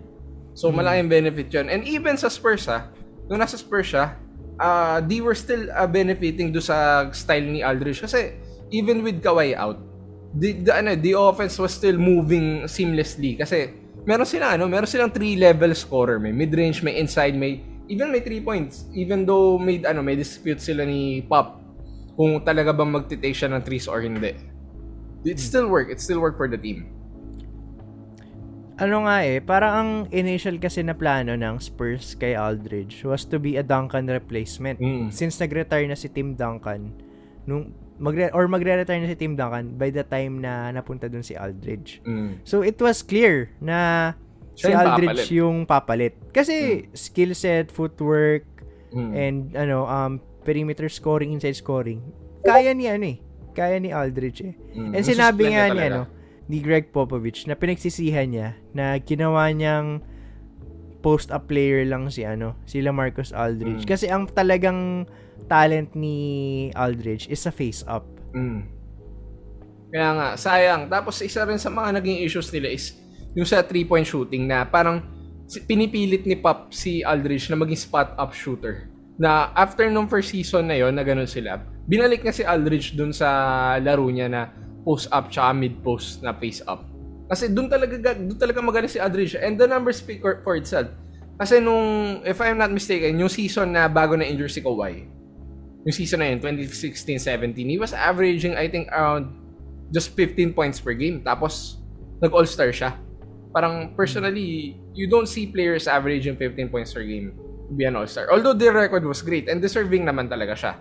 So, 0.55 0.73
malaking 0.73 1.11
benefit 1.11 1.53
yun. 1.53 1.69
And 1.69 1.87
even 1.87 2.17
sa 2.17 2.33
Spurs, 2.33 2.67
ha, 2.67 2.89
nung 3.29 3.39
nasa 3.39 3.61
Spurs 3.61 3.93
siya, 3.93 4.17
uh, 4.59 4.99
they 5.05 5.21
were 5.21 5.37
still 5.37 5.69
uh, 5.71 5.87
benefiting 5.87 6.51
do 6.51 6.59
sa 6.59 7.11
style 7.13 7.45
ni 7.45 7.61
Aldridge. 7.63 8.01
Kasi, 8.01 8.35
even 8.73 9.05
with 9.05 9.21
Kawhi 9.21 9.55
out, 9.55 9.79
the, 10.35 10.53
the, 10.65 10.73
ano, 10.75 10.95
the 10.97 11.13
offense 11.17 11.59
was 11.59 11.73
still 11.73 11.97
moving 11.97 12.65
seamlessly. 12.69 13.39
Kasi, 13.39 13.73
meron 14.05 14.27
sila, 14.27 14.57
ano, 14.57 14.69
meron 14.69 14.89
silang 14.89 15.13
three-level 15.13 15.75
scorer. 15.75 16.19
May 16.19 16.33
mid-range, 16.33 16.83
may 16.83 16.99
inside, 16.99 17.37
may, 17.37 17.61
even 17.89 18.13
may 18.13 18.21
three 18.21 18.41
points. 18.41 18.85
Even 18.93 19.25
though 19.25 19.57
may, 19.57 19.81
ano, 19.85 20.03
may 20.03 20.17
dispute 20.17 20.61
sila 20.61 20.85
ni 20.85 21.23
Pop 21.25 21.61
kung 22.19 22.43
talaga 22.43 22.75
bang 22.75 22.91
magtitake 22.91 23.37
siya 23.37 23.53
ng 23.55 23.63
threes 23.63 23.87
or 23.87 24.03
hindi. 24.03 24.35
It 25.23 25.39
still 25.39 25.71
work. 25.71 25.87
It 25.87 26.03
still 26.03 26.19
work 26.19 26.35
for 26.35 26.51
the 26.51 26.59
team. 26.59 26.91
Ano 28.79 29.11
nga 29.11 29.27
eh, 29.27 29.43
parang 29.43 29.73
ang 29.75 29.91
initial 30.15 30.55
kasi 30.63 30.87
na 30.87 30.95
plano 30.95 31.35
ng 31.35 31.59
Spurs 31.59 32.15
kay 32.15 32.39
Aldridge 32.39 33.03
was 33.03 33.27
to 33.27 33.43
be 33.43 33.59
a 33.59 33.63
Duncan 33.67 34.07
replacement. 34.07 34.79
Mm. 34.79 35.11
Since 35.11 35.43
nag-retire 35.43 35.91
na 35.91 35.99
si 35.99 36.07
Tim 36.07 36.39
Duncan, 36.39 36.95
nung 37.43 37.75
magre 37.99 38.31
or 38.31 38.47
magre-retire 38.47 39.03
na 39.03 39.11
si 39.11 39.19
Tim 39.19 39.35
Duncan 39.35 39.75
by 39.75 39.91
the 39.91 40.03
time 40.03 40.39
na 40.39 40.71
napunta 40.71 41.07
dun 41.07 41.23
si 41.23 41.35
Aldridge. 41.35 41.99
Mm. 42.03 42.43
So 42.43 42.63
it 42.63 42.79
was 42.79 43.03
clear 43.03 43.51
na 43.59 44.13
si 44.55 44.67
Siya 44.67 44.71
yung 44.71 44.81
Aldridge 44.81 45.11
papalit. 45.11 45.29
yung 45.31 45.57
papalit. 45.67 46.15
Kasi 46.31 46.55
skill 46.95 47.35
set, 47.35 47.71
footwork, 47.71 48.47
Mm. 48.89 49.13
and 49.13 49.39
ano, 49.53 49.85
um, 49.85 50.17
perimeter 50.43 50.89
scoring, 50.89 51.31
inside 51.31 51.53
scoring. 51.53 52.01
Kaya 52.41 52.73
ni 52.73 52.89
ano 52.89 53.05
eh. 53.05 53.19
Kaya 53.53 53.77
ni 53.77 53.93
Aldridge 53.93 54.41
eh. 54.43 54.55
Mm. 54.73 54.97
And 54.97 55.05
sinabi 55.05 55.53
nga 55.53 55.69
ni 55.69 55.81
ano, 55.83 56.09
ni 56.49 56.65
Greg 56.65 56.89
Popovich 56.89 57.45
na 57.45 57.53
pinagsisihan 57.53 58.25
niya 58.25 58.57
na 58.73 58.97
ginawa 58.97 59.51
niyang 59.53 60.01
post-up 60.99 61.47
player 61.47 61.85
lang 61.85 62.09
si 62.09 62.25
ano, 62.25 62.57
si 62.65 62.81
LaMarcus 62.81 63.31
Aldridge. 63.31 63.85
Mm. 63.85 63.91
Kasi 63.91 64.07
ang 64.09 64.27
talagang 64.27 65.05
talent 65.49 65.97
ni 65.97 66.69
Aldridge 66.77 67.27
is 67.33 67.41
sa 67.41 67.51
face-up. 67.51 68.05
Mm. 68.37 68.69
Kaya 69.89 70.09
nga, 70.13 70.29
sayang. 70.37 70.93
Tapos 70.93 71.19
isa 71.25 71.49
rin 71.49 71.57
sa 71.57 71.73
mga 71.73 71.99
naging 71.99 72.21
issues 72.23 72.53
nila 72.53 72.69
is 72.69 72.95
yung 73.33 73.49
sa 73.49 73.65
three-point 73.65 74.05
shooting 74.05 74.45
na 74.45 74.69
parang 74.69 75.01
pinipilit 75.65 76.29
ni 76.29 76.37
Pop 76.37 76.77
si 76.77 77.01
Aldridge 77.01 77.49
na 77.49 77.57
maging 77.57 77.81
spot-up 77.81 78.37
shooter. 78.37 78.93
Na 79.17 79.51
after 79.57 79.89
nung 79.89 80.07
first 80.07 80.31
season 80.31 80.69
na 80.69 80.77
yon 80.77 80.93
na 80.93 81.03
ganun 81.03 81.27
sila, 81.27 81.65
binalik 81.89 82.21
na 82.21 82.37
si 82.37 82.45
Aldridge 82.45 82.95
dun 82.95 83.17
sa 83.17 83.81
laro 83.81 84.05
niya 84.13 84.29
na 84.29 84.53
post-up 84.85 85.33
tsaka 85.33 85.57
mid-post 85.57 86.21
na 86.21 86.37
face-up. 86.37 86.85
Kasi 87.29 87.53
dun 87.53 87.69
talaga, 87.69 87.97
ga- 87.97 88.17
dun 88.17 88.37
talaga 88.37 88.61
magaling 88.61 88.93
si 88.93 89.01
Aldridge. 89.01 89.37
And 89.41 89.57
the 89.57 89.69
numbers 89.69 90.01
speak 90.01 90.21
for, 90.21 90.41
for 90.45 90.57
itself. 90.57 90.89
Kasi 91.39 91.61
nung, 91.61 92.21
if 92.25 92.41
I'm 92.41 92.57
not 92.57 92.73
mistaken, 92.73 93.21
yung 93.21 93.31
season 93.31 93.73
na 93.73 93.87
bago 93.87 94.17
na 94.17 94.25
injure 94.25 94.51
si 94.51 94.65
Kawhi, 94.65 95.18
yung 95.87 95.95
season 95.95 96.21
na 96.21 96.33
yun, 96.33 96.41
2016-17, 96.43 97.55
he 97.69 97.79
was 97.79 97.95
averaging, 97.95 98.59
I 98.59 98.67
think, 98.67 98.91
around 98.91 99.31
just 99.95 100.15
15 100.17 100.53
points 100.53 100.81
per 100.81 100.93
game. 100.93 101.23
Tapos, 101.23 101.79
nag-all-star 102.19 102.75
siya. 102.75 102.99
Parang, 103.55 103.95
personally, 103.95 104.77
you 104.93 105.07
don't 105.07 105.29
see 105.29 105.47
players 105.47 105.87
averaging 105.87 106.37
15 106.37 106.69
points 106.69 106.93
per 106.93 107.07
game 107.07 107.33
to 107.69 107.73
be 107.75 107.85
an 107.85 107.97
all-star. 107.97 108.29
Although 108.33 108.55
their 108.55 108.75
record 108.75 109.05
was 109.05 109.23
great 109.23 109.49
and 109.49 109.63
deserving 109.63 110.05
naman 110.05 110.27
talaga 110.29 110.55
siya. 110.59 110.73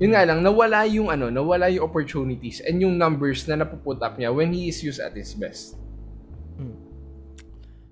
Yun 0.00 0.16
nga 0.16 0.24
lang, 0.24 0.40
nawala 0.40 0.88
yung 0.88 1.12
ano, 1.12 1.28
nawala 1.28 1.68
yung 1.68 1.84
opportunities 1.84 2.64
and 2.64 2.80
yung 2.80 2.96
numbers 2.96 3.44
na 3.44 3.60
napuput 3.60 4.00
up 4.00 4.16
niya 4.16 4.32
when 4.32 4.48
he 4.48 4.72
is 4.72 4.80
used 4.80 4.96
at 4.96 5.12
his 5.12 5.36
best. 5.36 5.76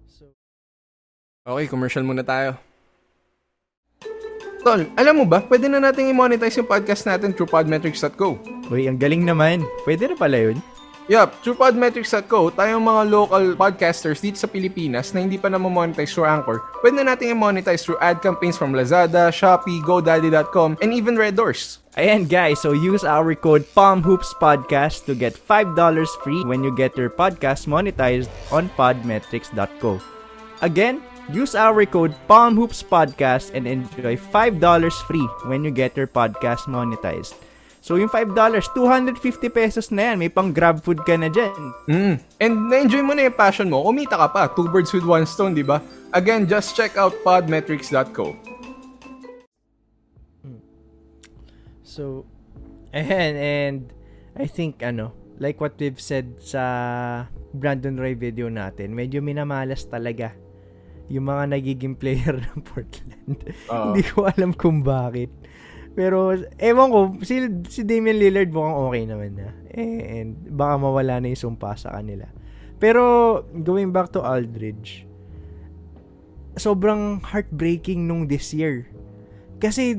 So, 0.08 0.32
Okay, 1.44 1.68
commercial 1.68 2.00
muna 2.04 2.24
tayo. 2.24 2.56
Tol, 4.68 4.84
alam 5.00 5.16
mo 5.16 5.25
ba, 5.25 5.40
pwede 5.48 5.64
na 5.64 5.80
natin 5.80 6.12
i-monetize 6.12 6.60
yung 6.60 6.68
podcast 6.68 7.08
natin 7.08 7.32
through 7.32 7.48
podmetrics.co. 7.48 8.37
uy, 8.68 8.84
ang 8.84 9.00
galing 9.00 9.25
naman. 9.25 9.64
Pwede 9.88 10.12
na 10.12 10.12
pala 10.12 10.37
yun. 10.37 10.60
Yup, 11.08 11.32
through 11.40 11.56
podmetrics.co, 11.56 12.52
tayong 12.52 12.84
mga 12.84 13.02
local 13.08 13.56
podcasters 13.56 14.20
dito 14.20 14.37
sa 14.37 14.44
Pilipinas 14.44 15.16
na 15.16 15.25
hindi 15.25 15.40
pa 15.40 15.48
na 15.48 15.56
monetize 15.56 16.12
through 16.12 16.28
Anchor, 16.28 16.60
pwede 16.84 17.00
na 17.00 17.16
natin 17.16 17.32
i-monetize 17.32 17.80
through 17.80 17.96
ad 18.04 18.20
campaigns 18.20 18.60
from 18.60 18.76
Lazada, 18.76 19.32
Shopee, 19.32 19.80
GoDaddy.com, 19.80 20.76
and 20.84 20.92
even 20.92 21.16
Red 21.16 21.32
Doors. 21.32 21.80
Ayan 21.96 22.28
guys, 22.28 22.60
so 22.60 22.76
use 22.76 23.08
our 23.08 23.32
code 23.32 23.64
PalmHoopsPodcast 23.72 25.08
to 25.08 25.16
get 25.16 25.32
$5 25.32 25.72
free 26.20 26.44
when 26.44 26.60
you 26.60 26.76
get 26.76 26.92
your 26.92 27.08
podcast 27.08 27.64
monetized 27.64 28.28
on 28.52 28.68
podmetrics.co. 28.76 29.96
Again, 30.60 31.00
use 31.32 31.54
our 31.54 31.85
code 31.85 32.16
PalmHoopsPodcast 32.28 33.52
and 33.52 33.68
enjoy 33.68 34.16
$5 34.16 34.58
free 35.04 35.28
when 35.44 35.64
you 35.64 35.70
get 35.70 35.97
your 35.97 36.08
podcast 36.08 36.64
monetized. 36.68 37.37
So 37.85 37.97
yung 37.97 38.11
$5, 38.11 38.37
250 38.37 39.16
pesos 39.49 39.88
na 39.88 40.12
yan. 40.12 40.16
May 40.20 40.28
pang 40.28 40.52
grab 40.52 40.85
food 40.85 41.00
ka 41.08 41.16
na 41.16 41.32
dyan. 41.32 41.56
Mm. 41.88 42.14
And 42.40 42.52
na-enjoy 42.68 43.00
mo 43.00 43.16
na 43.16 43.30
yung 43.30 43.38
passion 43.38 43.70
mo, 43.70 43.80
kumita 43.87 44.18
ka 44.18 44.28
pa. 44.28 44.42
Two 44.52 44.68
birds 44.68 44.92
with 44.92 45.08
one 45.08 45.25
stone, 45.25 45.56
di 45.56 45.64
ba? 45.64 45.80
Again, 46.12 46.44
just 46.44 46.76
check 46.76 46.97
out 47.00 47.16
podmetrics.co. 47.25 48.37
So, 51.80 52.28
ayan, 52.92 53.35
and 53.40 53.78
I 54.37 54.47
think, 54.47 54.85
ano, 54.85 55.16
like 55.40 55.58
what 55.62 55.78
we've 55.80 55.99
said 55.99 56.38
sa 56.44 56.62
Brandon 57.54 57.97
Roy 57.97 58.14
video 58.14 58.52
natin, 58.52 58.92
medyo 58.92 59.25
minamalas 59.25 59.88
talaga 59.88 60.37
yung 61.08 61.26
mga 61.28 61.44
nagiging 61.56 61.96
player 61.96 62.36
ng 62.46 62.60
Portland. 62.62 63.38
Oo. 63.72 63.92
Hindi 63.92 64.02
ko 64.04 64.28
alam 64.28 64.52
kung 64.52 64.84
bakit. 64.84 65.32
Pero, 65.98 66.30
ewan 66.62 66.88
ko, 66.94 66.98
si, 67.26 67.42
si 67.66 67.82
Damian 67.82 68.14
Lillard 68.14 68.54
mukhang 68.54 68.78
okay 68.86 69.02
naman 69.02 69.30
na. 69.34 69.50
Eh, 69.74 70.22
and 70.22 70.38
baka 70.54 70.78
mawala 70.78 71.18
na 71.18 71.26
yung 71.26 71.58
sumpa 71.58 71.74
sa 71.74 71.98
kanila. 71.98 72.30
Pero, 72.78 73.42
going 73.50 73.90
back 73.90 74.14
to 74.14 74.22
Aldridge, 74.22 75.02
sobrang 76.54 77.18
heartbreaking 77.18 78.06
nung 78.06 78.30
this 78.30 78.54
year. 78.54 78.86
Kasi, 79.58 79.98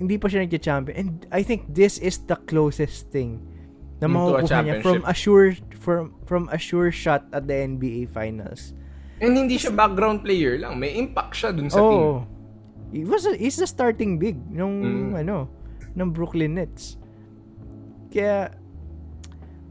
hindi 0.00 0.16
pa 0.16 0.32
siya 0.32 0.48
nagka-champion. 0.48 0.96
And 0.96 1.10
I 1.28 1.44
think 1.44 1.68
this 1.68 2.00
is 2.00 2.24
the 2.24 2.40
closest 2.48 3.12
thing 3.12 3.44
na 4.00 4.08
makukuha 4.08 4.64
niya 4.64 4.74
from 4.80 5.04
a 5.04 5.12
sure, 5.12 5.52
from, 5.76 6.16
from 6.24 6.48
a 6.48 6.56
sure 6.56 6.88
shot 6.88 7.28
at 7.36 7.44
the 7.44 7.56
NBA 7.68 8.08
Finals. 8.16 8.72
And 9.18 9.32
hindi 9.34 9.54
siya 9.54 9.70
background 9.70 10.22
player 10.22 10.58
lang. 10.58 10.76
May 10.76 10.94
impact 10.94 11.34
siya 11.34 11.50
dun 11.50 11.70
sa 11.70 11.78
team. 11.78 12.02
Oh. 12.02 12.18
He 12.90 13.02
was 13.02 13.26
a, 13.26 13.34
he's 13.34 13.56
the 13.56 13.66
starting 13.66 14.18
big 14.18 14.38
nung 14.48 14.82
Mm. 15.12 15.20
ano, 15.20 15.50
ng 15.94 16.08
Brooklyn 16.10 16.54
Nets. 16.54 16.98
Kaya 18.10 18.54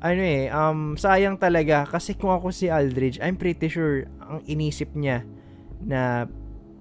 ano 0.03 0.19
eh, 0.19 0.51
um 0.51 0.95
sayang 0.95 1.39
talaga 1.39 1.88
kasi 1.88 2.12
kung 2.13 2.31
ako 2.31 2.51
si 2.51 2.67
Aldridge, 2.67 3.19
I'm 3.23 3.39
pretty 3.39 3.71
sure 3.71 4.03
ang 4.19 4.43
inisip 4.43 4.91
niya 4.93 5.23
na 5.79 6.27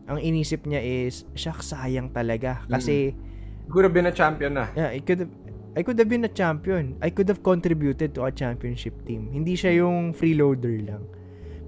ang 0.07 0.19
inisip 0.19 0.67
niya 0.67 0.83
is, 0.83 1.23
shucks, 1.35 1.71
sayang 1.71 2.11
talaga 2.11 2.67
kasi 2.67 3.15
Could 3.71 3.87
have 3.87 3.95
been 3.95 4.11
a 4.11 4.13
champion 4.13 4.59
na. 4.59 4.67
yeah, 4.75 4.91
it 4.91 5.07
could 5.07 5.23
have, 5.23 5.31
I 5.79 5.87
could 5.87 5.95
have 5.97 6.11
been 6.11 6.27
a 6.27 6.33
champion. 6.35 6.99
I 6.99 7.09
could 7.09 7.31
have 7.31 7.41
contributed 7.41 8.11
to 8.19 8.27
a 8.27 8.33
championship 8.35 8.93
team. 9.07 9.31
Hindi 9.31 9.55
siya 9.55 9.79
yung 9.79 10.11
freeloader 10.13 10.75
lang. 10.83 11.07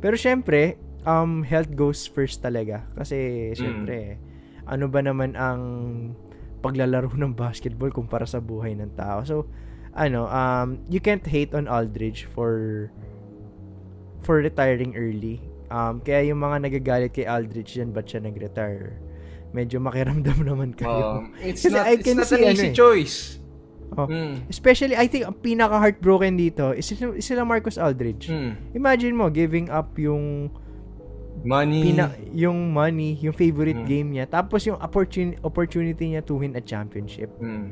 Pero 0.05 0.21
syempre, 0.21 0.77
um, 1.09 1.41
health 1.41 1.73
goes 1.73 2.05
first 2.05 2.45
talaga. 2.45 2.85
Kasi, 2.93 3.49
syempre, 3.57 4.21
ano 4.69 4.85
ba 4.93 5.01
naman 5.01 5.33
ang 5.33 5.61
paglalaro 6.61 7.09
ng 7.17 7.33
basketball 7.33 7.89
kumpara 7.89 8.29
sa 8.29 8.37
buhay 8.37 8.77
ng 8.77 8.93
tao. 9.01 9.25
So, 9.25 9.49
ano, 9.97 10.29
um, 10.29 10.85
you 10.93 11.01
can't 11.01 11.25
hate 11.25 11.57
on 11.57 11.65
Aldridge 11.65 12.29
for 12.37 12.89
for 14.25 14.41
retiring 14.45 14.93
early. 14.93 15.41
Um, 15.73 16.01
kaya 16.05 16.29
yung 16.33 16.41
mga 16.41 16.69
nagagalit 16.69 17.13
kay 17.13 17.25
Aldridge 17.25 17.77
yan, 17.77 17.93
ba't 17.93 18.09
siya 18.09 18.25
nag-retire? 18.25 19.01
Medyo 19.57 19.81
makiramdam 19.81 20.41
naman 20.53 20.77
kayo. 20.77 21.25
Um, 21.25 21.33
it's 21.41 21.65
Kasi 21.65 21.73
not, 21.77 21.89
I 21.89 21.97
it's 21.97 22.13
not 22.13 22.29
see 22.29 22.45
an 22.45 22.53
ano 22.53 22.53
easy 22.53 22.69
eh. 22.73 22.77
choice. 22.77 23.17
Oh. 23.93 24.09
Mm. 24.09 24.49
Especially, 24.49 24.97
I 24.97 25.07
think, 25.07 25.29
ang 25.29 25.37
pinaka-heartbroken 25.37 26.35
dito 26.35 26.73
is 26.73 26.89
sila, 26.89 27.13
is 27.15 27.29
sila 27.29 27.45
Marcus 27.45 27.77
Aldridge. 27.77 28.33
Mm. 28.33 28.75
Imagine 28.75 29.15
mo, 29.15 29.29
giving 29.29 29.69
up 29.69 29.93
yung 30.01 30.49
Money. 31.45 31.93
pina, 31.93 32.09
yung 32.33 32.73
money, 32.73 33.21
yung 33.21 33.37
favorite 33.37 33.77
Mm. 33.77 33.87
game 33.87 34.09
niya, 34.17 34.25
tapos 34.25 34.65
yung 34.65 34.81
opportunity, 34.81 35.37
opportunity 35.45 36.17
niya 36.17 36.25
to 36.25 36.41
win 36.41 36.57
a 36.57 36.63
championship. 36.65 37.29
Mm. 37.37 37.71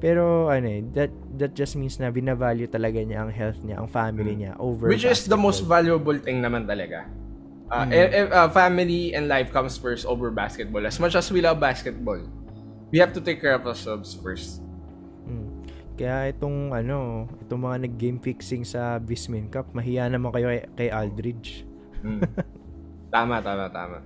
Pero, 0.00 0.48
ano 0.48 0.64
eh, 0.64 0.80
that, 0.96 1.10
that 1.36 1.52
just 1.52 1.76
means 1.76 2.00
na 2.00 2.08
binavalue 2.08 2.64
talaga 2.64 3.02
niya 3.02 3.20
ang 3.20 3.32
health 3.34 3.60
niya, 3.60 3.82
ang 3.82 3.88
family 3.90 4.32
niya, 4.32 4.56
over. 4.56 4.88
Which 4.88 5.04
is 5.04 5.26
the 5.26 5.36
most 5.36 5.66
basketball. 5.66 6.00
valuable 6.00 6.18
thing 6.22 6.40
naman 6.40 6.64
talaga. 6.64 7.04
Uh, 7.68 7.84
Mm. 7.84 7.90
eh, 7.92 8.06
eh, 8.08 8.26
uh, 8.32 8.48
family 8.48 9.12
and 9.12 9.28
life 9.28 9.52
comes 9.52 9.76
first 9.76 10.02
over 10.08 10.32
basketball. 10.32 10.82
As 10.82 10.96
much 10.96 11.12
as 11.12 11.28
we 11.28 11.44
love 11.44 11.60
basketball, 11.60 12.18
we 12.90 12.98
have 12.98 13.12
to 13.12 13.20
take 13.20 13.38
care 13.38 13.54
of 13.54 13.62
ourselves 13.62 14.16
first. 14.16 14.64
Kaya 16.00 16.32
itong, 16.32 16.72
ano, 16.72 17.28
itong 17.44 17.60
mga 17.60 17.76
nag-game 17.84 18.16
fixing 18.24 18.64
sa 18.64 18.96
Bismin 18.96 19.52
Cup, 19.52 19.68
mahiya 19.76 20.08
naman 20.08 20.32
kayo 20.32 20.48
kay, 20.48 20.64
kay 20.72 20.88
Aldridge. 20.88 21.68
Mm. 22.00 22.24
tama, 23.12 23.44
tama, 23.44 23.68
tama. 23.68 24.00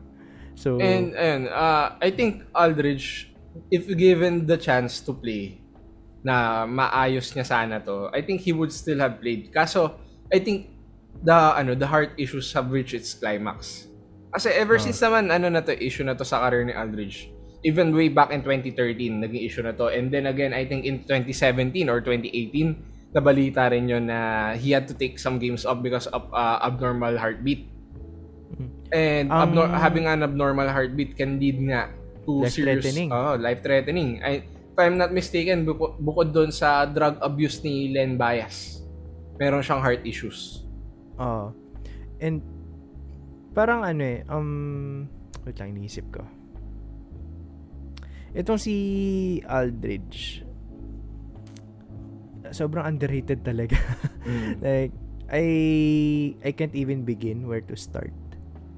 So, 0.59 0.83
And 0.83 1.15
ayun, 1.15 1.55
uh, 1.55 1.95
I 2.03 2.11
think 2.11 2.51
Aldridge, 2.51 3.31
if 3.71 3.87
given 3.95 4.43
the 4.43 4.59
chance 4.59 4.99
to 5.07 5.15
play, 5.15 5.63
na 6.25 6.65
maayos 6.65 7.31
niya 7.37 7.47
sana 7.47 7.79
to, 7.85 8.09
I 8.11 8.25
think 8.25 8.41
he 8.43 8.51
would 8.51 8.73
still 8.73 8.99
have 8.99 9.21
played. 9.21 9.53
Kaso, 9.53 10.01
I 10.33 10.41
think 10.41 10.73
the 11.21 11.37
ano 11.55 11.77
the 11.77 11.87
heart 11.87 12.17
issues 12.17 12.51
have 12.57 12.73
reached 12.73 12.97
its 12.97 13.13
climax. 13.13 13.87
Kasi 14.35 14.51
ever 14.51 14.81
since 14.83 14.99
naman 14.99 15.31
ano 15.31 15.53
na 15.53 15.63
to 15.63 15.77
issue 15.77 16.03
na 16.03 16.17
to 16.17 16.25
sa 16.27 16.43
career 16.43 16.67
ni 16.67 16.75
Aldridge. 16.75 17.31
Even 17.65 17.97
way 17.97 18.13
back 18.13 18.29
in 18.29 18.45
2013 18.45 19.25
naging 19.25 19.41
issue 19.41 19.65
na 19.65 19.73
to 19.73 19.89
and 19.89 20.13
then 20.13 20.29
again 20.29 20.53
I 20.53 20.69
think 20.69 20.85
in 20.85 21.01
2017 21.09 21.89
or 21.89 22.05
2018 22.05 23.17
nabalita 23.17 23.73
rin 23.73 23.89
yon 23.89 24.11
na 24.11 24.53
he 24.53 24.75
had 24.75 24.85
to 24.85 24.95
take 24.95 25.17
some 25.17 25.41
games 25.41 25.65
off 25.65 25.81
because 25.81 26.05
of 26.13 26.29
uh, 26.35 26.61
abnormal 26.61 27.17
heartbeat. 27.17 27.71
And 28.91 29.31
Ang- 29.31 29.55
abnor- 29.55 29.71
having 29.71 30.07
an 30.07 30.23
abnormal 30.23 30.67
heartbeat 30.69 31.17
can 31.17 31.39
lead 31.39 31.59
nga 31.63 31.89
to 32.27 32.43
serious 32.51 32.83
Life-threatening. 32.83 33.09
oh, 33.15 33.35
life-threatening. 33.39 34.11
I, 34.19 34.33
if 34.47 34.77
I'm 34.79 34.99
not 34.99 35.15
mistaken, 35.15 35.63
buko- 35.63 35.95
bukod 35.99 36.35
doon 36.35 36.51
sa 36.51 36.87
drug 36.87 37.19
abuse 37.23 37.63
ni 37.63 37.95
Len 37.95 38.19
Bias, 38.19 38.83
meron 39.39 39.63
siyang 39.63 39.83
heart 39.83 40.03
issues. 40.03 40.67
Oo. 41.19 41.55
And, 42.19 42.43
parang 43.55 43.87
ano 43.87 44.03
eh, 44.03 44.21
um, 44.27 45.07
wait 45.47 45.55
lang, 45.59 45.75
iniisip 45.75 46.11
ko. 46.11 46.23
Itong 48.35 48.59
si 48.59 48.75
Aldridge, 49.47 50.43
sobrang 52.51 52.85
underrated 52.85 53.47
talaga. 53.47 53.79
like, 54.65 54.93
I, 55.31 55.45
I 56.45 56.51
can't 56.53 56.75
even 56.75 57.03
begin 57.07 57.47
where 57.49 57.63
to 57.65 57.75
start 57.79 58.13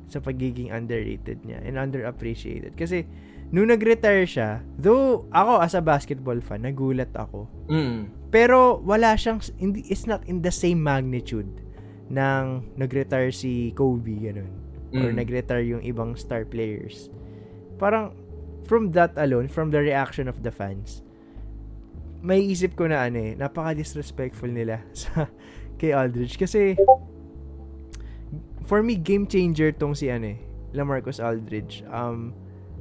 sa 0.06 0.22
pagiging 0.22 0.70
underrated 0.70 1.42
niya 1.42 1.58
and 1.66 1.74
underappreciated. 1.74 2.78
Kasi, 2.78 3.02
nung 3.50 3.72
nag-retire 3.72 4.22
siya, 4.22 4.62
though 4.78 5.26
ako 5.34 5.52
as 5.64 5.74
a 5.74 5.82
basketball 5.82 6.38
fan, 6.38 6.62
nagulat 6.62 7.10
ako. 7.16 7.50
Mm. 7.66 8.12
Pero 8.30 8.78
wala 8.82 9.18
siyang 9.18 9.42
hindi 9.58 9.82
it's 9.90 10.06
not 10.06 10.22
in 10.30 10.42
the 10.42 10.52
same 10.52 10.78
magnitude 10.78 11.50
ng 12.06 12.44
nag-retire 12.78 13.34
si 13.34 13.74
Kobe 13.74 14.30
ganun 14.30 14.50
or 14.94 15.10
Mm. 15.10 15.18
nag-retire 15.18 15.66
yung 15.66 15.82
ibang 15.82 16.14
star 16.14 16.46
players. 16.46 17.10
Parang 17.82 18.14
from 18.66 18.92
that 18.92 19.14
alone, 19.16 19.46
from 19.46 19.70
the 19.70 19.78
reaction 19.78 20.26
of 20.26 20.42
the 20.42 20.50
fans, 20.50 21.06
may 22.20 22.42
isip 22.42 22.74
ko 22.74 22.90
na 22.90 23.06
ano 23.06 23.22
eh, 23.22 23.32
napaka-disrespectful 23.38 24.50
nila 24.50 24.82
sa 25.06 25.30
kay 25.78 25.94
Aldridge 25.94 26.34
kasi 26.40 26.74
for 28.66 28.82
me 28.82 28.98
game 28.98 29.30
changer 29.30 29.70
tong 29.70 29.94
si 29.94 30.10
ano 30.10 30.34
eh, 30.34 30.38
LaMarcus 30.74 31.22
Aldridge. 31.22 31.86
Um 31.86 32.34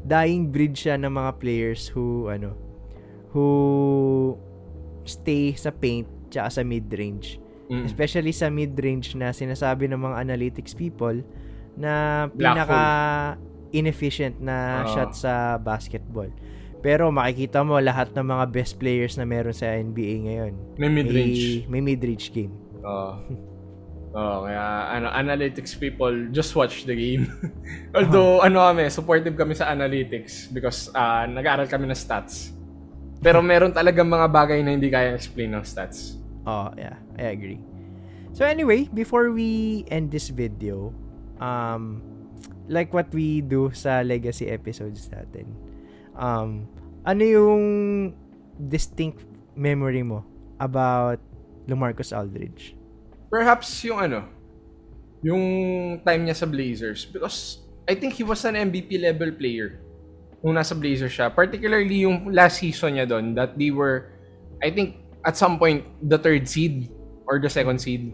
dying 0.06 0.54
breed 0.54 0.78
siya 0.78 1.02
ng 1.02 1.10
mga 1.10 1.32
players 1.42 1.90
who 1.90 2.30
ano 2.30 2.54
who 3.34 4.38
stay 5.06 5.54
sa 5.58 5.74
paint 5.74 6.08
tsaka 6.30 6.62
sa 6.62 6.62
mid-range. 6.62 7.42
Mm. 7.70 7.86
Especially 7.90 8.34
sa 8.34 8.54
mid-range 8.54 9.18
na 9.18 9.34
sinasabi 9.34 9.90
ng 9.90 9.98
mga 9.98 10.16
analytics 10.22 10.78
people 10.78 11.26
na 11.76 12.26
Black 12.32 12.38
pinaka 12.38 12.82
inefficient 13.72 14.38
na 14.38 14.84
Ah. 14.84 14.88
shot 14.90 15.12
sa 15.14 15.34
basketball. 15.58 16.30
Pero 16.80 17.10
makikita 17.10 17.66
mo 17.66 17.82
lahat 17.82 18.14
ng 18.14 18.22
mga 18.22 18.46
best 18.54 18.78
players 18.78 19.18
na 19.18 19.26
meron 19.26 19.54
sa 19.54 19.74
NBA 19.74 20.30
ngayon. 20.30 20.54
May 20.78 20.90
mid-range. 20.92 21.66
May, 21.66 21.82
may 21.82 21.98
mid-range 21.98 22.30
game. 22.30 22.54
Oo. 22.86 23.14
Oo, 24.16 24.48
kaya 24.48 24.64
ano, 24.96 25.12
analytics 25.12 25.76
people, 25.76 26.30
just 26.32 26.56
watch 26.56 26.88
the 26.88 26.96
game. 26.96 27.28
Although, 27.98 28.40
ano 28.40 28.64
kami, 28.64 28.88
supportive 28.88 29.36
kami 29.36 29.58
sa 29.58 29.68
analytics 29.68 30.48
because 30.48 30.88
ah, 30.94 31.28
nag-aaral 31.28 31.68
kami 31.68 31.90
ng 31.90 31.98
stats. 31.98 32.54
Pero 33.20 33.42
meron 33.42 33.74
talagang 33.74 34.06
mga 34.08 34.30
bagay 34.30 34.62
na 34.62 34.72
hindi 34.72 34.88
kaya 34.88 35.18
explain 35.18 35.52
ng 35.52 35.66
stats. 35.66 36.16
Oh, 36.46 36.70
yeah. 36.78 36.96
I 37.18 37.34
agree. 37.34 37.58
So 38.32 38.46
anyway, 38.46 38.86
before 38.94 39.32
we 39.32 39.82
end 39.90 40.12
this 40.12 40.30
video, 40.30 40.94
um, 41.42 42.00
like 42.68 42.94
what 42.94 43.10
we 43.14 43.42
do 43.42 43.70
sa 43.74 44.02
legacy 44.02 44.50
episodes 44.50 45.10
natin, 45.10 45.46
um, 46.18 46.66
ano 47.06 47.24
yung 47.24 47.64
distinct 48.58 49.22
memory 49.54 50.02
mo 50.02 50.26
about 50.58 51.22
LaMarcus 51.70 52.16
Aldridge? 52.16 52.74
Perhaps 53.30 53.70
yung 53.86 54.00
ano, 54.00 54.20
yung 55.22 55.44
time 56.02 56.26
niya 56.26 56.38
sa 56.38 56.48
Blazers 56.50 57.06
because 57.06 57.66
I 57.86 57.94
think 57.94 58.18
he 58.18 58.24
was 58.26 58.42
an 58.46 58.58
MVP 58.58 58.98
level 59.02 59.30
player 59.34 59.82
nung 60.42 60.58
nasa 60.58 60.74
Blazers 60.74 61.14
siya. 61.14 61.30
Particularly 61.34 62.06
yung 62.06 62.34
last 62.34 62.62
season 62.62 62.98
niya 62.98 63.10
doon 63.10 63.34
that 63.38 63.58
they 63.58 63.70
were, 63.70 64.14
I 64.62 64.70
think, 64.70 65.02
at 65.26 65.38
some 65.38 65.58
point, 65.58 65.86
the 66.02 66.18
third 66.18 66.46
seed 66.46 66.90
or 67.26 67.42
the 67.42 67.50
second 67.50 67.82
seed. 67.82 68.14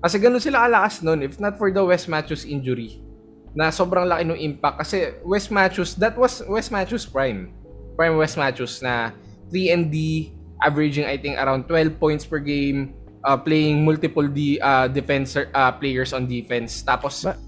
Kasi 0.00 0.16
ganun 0.16 0.40
sila 0.40 0.64
kalakas 0.64 1.04
noon 1.04 1.20
if 1.20 1.36
not 1.36 1.60
for 1.60 1.68
the 1.68 1.84
West 1.84 2.08
Matthews 2.08 2.48
injury 2.48 3.04
na 3.52 3.68
sobrang 3.68 4.06
laki 4.06 4.22
ng 4.24 4.38
impact 4.38 4.78
kasi 4.78 5.10
West 5.22 5.50
Matthews 5.50 5.94
that 5.94 6.14
was 6.14 6.38
West 6.46 6.70
Matthews 6.70 7.02
prime 7.02 7.50
prime 7.94 8.14
West 8.14 8.38
Matthews 8.38 8.78
na 8.78 9.10
3 9.50 9.74
and 9.74 9.84
D 9.88 10.30
averaging 10.60 11.04
I 11.04 11.18
think 11.18 11.34
around 11.34 11.66
12 11.66 11.98
points 11.98 12.22
per 12.22 12.38
game 12.38 12.94
uh, 13.20 13.34
playing 13.34 13.82
multiple 13.82 14.24
D 14.24 14.56
uh, 14.58 14.86
defenser 14.86 15.50
uh, 15.50 15.74
players 15.74 16.14
on 16.14 16.24
defense 16.24 16.80
tapos 16.80 17.26
Ba- 17.26 17.38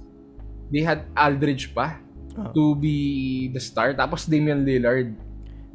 they 0.69 0.83
had 0.83 1.07
Aldridge 1.15 1.71
pa 1.71 1.99
Oh. 2.33 2.49
to 2.57 2.73
be 2.73 2.97
the 3.53 3.61
star 3.61 3.93
tapos 3.93 4.25
Damian 4.25 4.65
Lillard 4.65 5.13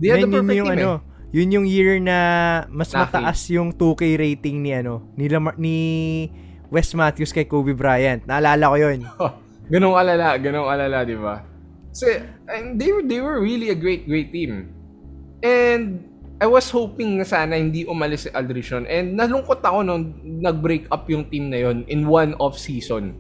They 0.02 0.10
had 0.10 0.26
the 0.26 0.30
perfect 0.42 0.58
yung 0.58 0.74
team 0.74 0.82
ano, 0.82 0.90
eh. 0.98 1.38
yun 1.38 1.54
yung 1.54 1.66
year 1.70 2.02
na 2.02 2.18
mas 2.66 2.90
Lucky. 2.90 2.98
mataas 2.98 3.40
yung 3.54 3.70
2K 3.70 4.18
rating 4.18 4.66
ni 4.66 4.74
ano, 4.74 5.06
ni 5.14 5.30
Lamar, 5.30 5.54
ni 5.54 5.78
Wes 6.74 6.90
Matthews 6.94 7.30
kay 7.30 7.46
Kobe 7.46 7.78
Bryant. 7.78 8.26
Naalala 8.26 8.74
ko 8.74 8.78
yun. 8.78 9.06
ganong 9.68 9.96
alala, 10.00 10.36
ganong 10.40 10.68
alala, 10.68 11.04
di 11.04 11.16
ba? 11.16 11.44
Kasi, 11.92 12.24
and 12.48 12.80
they, 12.80 12.92
were, 12.92 13.04
they 13.04 13.20
were 13.20 13.42
really 13.42 13.70
a 13.72 13.78
great, 13.78 14.08
great 14.08 14.32
team. 14.32 14.72
And, 15.42 16.08
I 16.38 16.46
was 16.46 16.70
hoping 16.70 17.18
na 17.18 17.26
sana 17.26 17.58
hindi 17.58 17.82
umalis 17.90 18.26
si 18.26 18.30
Aldrich 18.30 18.70
yun. 18.70 18.86
And 18.86 19.18
nalungkot 19.18 19.58
ako 19.66 19.82
nung 19.82 20.22
nag-break 20.22 20.86
up 20.94 21.10
yung 21.10 21.26
team 21.34 21.50
na 21.50 21.66
yun 21.66 21.82
in 21.90 22.06
one 22.06 22.38
off-season. 22.38 23.18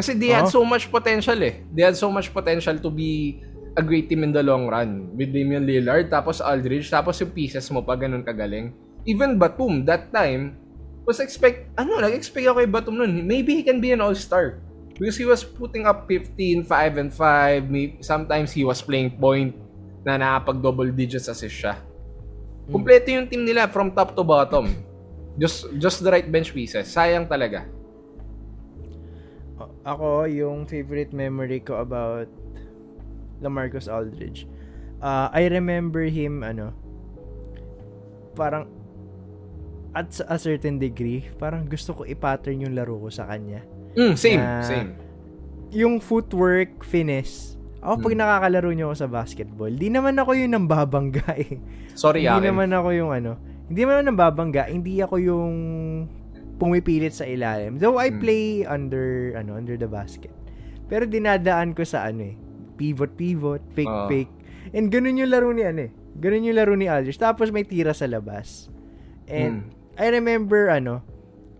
Kasi 0.00 0.16
they 0.16 0.32
had 0.32 0.48
Oh. 0.48 0.60
so 0.60 0.64
much 0.64 0.88
potential 0.88 1.36
eh. 1.44 1.60
They 1.76 1.84
had 1.84 1.92
so 1.92 2.08
much 2.08 2.32
potential 2.32 2.80
to 2.80 2.88
be 2.88 3.44
a 3.76 3.84
great 3.84 4.08
team 4.08 4.24
in 4.24 4.32
the 4.32 4.40
long 4.40 4.64
run. 4.64 5.12
With 5.12 5.36
Damian 5.36 5.68
Lillard, 5.68 6.08
tapos 6.08 6.40
Aldridge, 6.40 6.88
tapos 6.88 7.20
yung 7.20 7.36
pieces 7.36 7.68
mo 7.68 7.84
pa 7.84 8.00
ganun 8.00 8.24
kagaling. 8.24 8.72
Even 9.04 9.36
Batum, 9.36 9.84
that 9.84 10.08
time, 10.08 10.56
was 11.04 11.20
expect, 11.20 11.68
ano, 11.76 12.00
nag-expect 12.00 12.48
ako 12.48 12.64
kay 12.64 12.70
Batum 12.72 12.96
nun. 12.96 13.28
Maybe 13.28 13.60
he 13.60 13.62
can 13.62 13.76
be 13.76 13.92
an 13.92 14.00
all-star. 14.00 14.64
Because 15.02 15.18
he 15.18 15.26
was 15.26 15.42
putting 15.42 15.82
up 15.82 16.06
15, 16.06 16.62
5, 16.62 16.70
and 17.02 17.10
5. 17.10 17.66
May, 17.66 17.98
sometimes 17.98 18.54
he 18.54 18.62
was 18.62 18.78
playing 18.78 19.18
point 19.18 19.50
na 20.06 20.14
nakapag-double 20.14 20.94
digits 20.94 21.26
assist 21.26 21.58
siya. 21.58 21.74
Kompleto 22.70 23.10
yung 23.10 23.26
team 23.26 23.42
nila 23.42 23.66
from 23.66 23.90
top 23.90 24.14
to 24.14 24.22
bottom. 24.22 24.70
Just 25.34 25.66
just 25.82 26.06
the 26.06 26.10
right 26.14 26.30
bench 26.30 26.54
pieces. 26.54 26.86
Sayang 26.86 27.26
talaga. 27.26 27.66
Ako, 29.82 30.30
yung 30.30 30.70
favorite 30.70 31.10
memory 31.10 31.58
ko 31.58 31.82
about 31.82 32.30
LaMarcus 33.42 33.90
Aldridge. 33.90 34.46
Uh, 35.02 35.26
I 35.34 35.50
remember 35.50 36.06
him, 36.06 36.46
ano, 36.46 36.70
parang 38.38 38.70
at 39.98 40.14
a 40.30 40.38
certain 40.38 40.78
degree, 40.78 41.26
parang 41.42 41.66
gusto 41.66 41.90
ko 41.90 42.06
i-pattern 42.06 42.62
yung 42.62 42.78
laro 42.78 43.02
ko 43.02 43.10
sa 43.10 43.26
kanya. 43.26 43.66
Mm, 43.92 44.14
same, 44.14 44.40
Na- 44.40 44.62
same. 44.62 44.90
Yung 45.70 45.98
footwork, 45.98 46.80
finish, 46.82 47.56
ako 47.78 47.94
pag 48.02 48.14
Hmm. 48.14 48.20
nakakalaro 48.20 48.70
niyo 48.70 48.84
ako 48.88 48.96
sa 48.96 49.08
basketball, 49.08 49.70
di 49.70 49.88
naman 49.88 50.14
ako 50.14 50.32
yung 50.34 50.52
nambabangga 50.54 51.26
eh. 51.34 51.58
Sorry, 51.92 52.22
hindi 52.22 52.32
akin. 52.38 52.48
naman 52.50 52.70
ako 52.70 52.88
yung 52.92 53.10
ano, 53.10 53.36
hindi 53.66 53.80
naman 53.82 54.04
nambabangga, 54.06 54.68
hindi 54.68 54.98
ako 54.98 55.16
yung 55.18 55.54
pumipilit 56.56 57.10
sa 57.10 57.24
ilalim. 57.24 57.76
Though 57.76 57.96
I 57.96 58.08
Hmm. 58.08 58.20
play 58.20 58.44
under 58.62 59.34
ano, 59.34 59.56
under 59.56 59.74
the 59.74 59.88
basket. 59.88 60.30
Pero 60.86 61.04
dinadaan 61.04 61.72
ko 61.72 61.82
sa 61.82 62.06
ano 62.06 62.22
eh, 62.22 62.36
pivot 62.74 63.12
pivot, 63.12 63.60
fake 63.72 63.88
Oo. 63.88 64.06
fake. 64.06 64.32
And 64.70 64.88
ganun 64.88 65.16
yung 65.16 65.28
laro 65.28 65.50
ni 65.50 65.64
ano 65.64 65.88
eh. 65.88 65.92
Ganun 66.14 66.44
yung 66.44 66.54
laro 66.54 66.72
ni 66.72 66.86
Aldridge. 66.86 67.16
Tapos 67.16 67.48
may 67.48 67.64
tira 67.64 67.90
sa 67.90 68.04
labas. 68.04 68.68
And 69.26 69.66
Hmm. 69.66 69.98
I 69.98 70.08
remember 70.10 70.68
ano, 70.68 71.00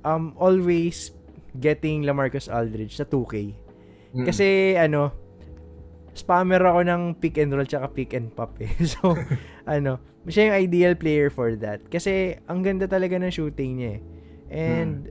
um 0.03 0.37
always 0.37 1.11
getting 1.59 2.05
LaMarcus 2.05 2.49
Aldridge 2.49 2.97
sa 2.97 3.05
2K. 3.05 3.35
Mm. 4.17 4.27
Kasi 4.29 4.77
ano, 4.77 5.13
spammer 6.13 6.61
ako 6.61 6.81
ng 6.85 7.03
pick 7.17 7.41
and 7.41 7.53
roll 7.53 7.65
tsaka 7.65 7.89
pick 7.93 8.13
and 8.13 8.33
pop 8.33 8.57
eh. 8.61 8.73
So, 8.93 9.17
ano, 9.65 10.01
siya 10.29 10.53
yung 10.53 10.57
ideal 10.69 10.95
player 10.95 11.33
for 11.33 11.57
that. 11.61 11.89
Kasi 11.89 12.37
ang 12.47 12.61
ganda 12.63 12.85
talaga 12.85 13.17
ng 13.17 13.33
shooting 13.33 13.81
niya 13.81 13.91
eh. 13.99 14.01
And 14.53 15.09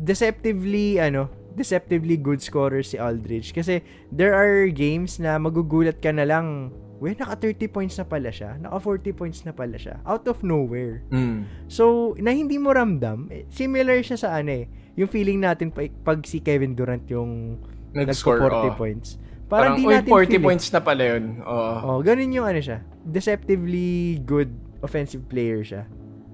deceptively 0.00 1.00
ano, 1.00 1.28
deceptively 1.56 2.20
good 2.20 2.44
scorer 2.44 2.84
si 2.84 3.00
Aldridge 3.00 3.56
kasi 3.56 3.80
there 4.12 4.36
are 4.36 4.68
games 4.68 5.16
na 5.16 5.40
magugulat 5.40 6.04
ka 6.04 6.12
na 6.12 6.28
lang 6.28 6.68
Well, 6.96 7.12
naka 7.12 7.36
30 7.52 7.68
points 7.68 7.94
na 8.00 8.08
pala 8.08 8.32
siya. 8.32 8.56
Naka 8.56 8.80
40 8.80 9.12
points 9.12 9.44
na 9.44 9.52
pala 9.52 9.76
siya. 9.76 10.00
Out 10.08 10.24
of 10.32 10.40
nowhere. 10.40 11.04
Mm. 11.12 11.44
So, 11.68 12.16
na 12.16 12.32
hindi 12.32 12.56
mo 12.56 12.72
ramdam, 12.72 13.28
eh, 13.28 13.44
similar 13.52 14.00
siya 14.00 14.16
sa 14.16 14.28
ano 14.40 14.64
eh, 14.64 14.64
yung 14.96 15.12
feeling 15.12 15.44
natin 15.44 15.68
pag, 15.68 15.92
pag 16.00 16.24
si 16.24 16.40
Kevin 16.40 16.72
Durant 16.72 17.04
yung 17.12 17.60
Nag-score, 17.92 18.40
nagko 18.40 18.72
40 18.72 18.72
oh. 18.72 18.76
points. 18.80 19.08
Parang, 19.46 19.76
Parang, 19.76 19.78
di 19.78 19.84
natin 19.86 20.10
40 20.10 20.26
feel 20.26 20.40
eh. 20.40 20.42
points 20.42 20.66
na 20.72 20.80
pala 20.82 21.02
yun. 21.04 21.24
Oo. 21.44 21.74
Oh, 21.86 21.98
ganun 22.02 22.32
yung 22.32 22.48
ano 22.48 22.58
siya. 22.58 22.82
Deceptively 23.04 24.18
good 24.24 24.50
offensive 24.82 25.22
player 25.28 25.62
siya. 25.62 25.86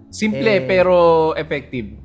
Simple 0.08 0.44
Eh, 0.46 0.64
pero 0.64 1.32
effective. 1.36 1.98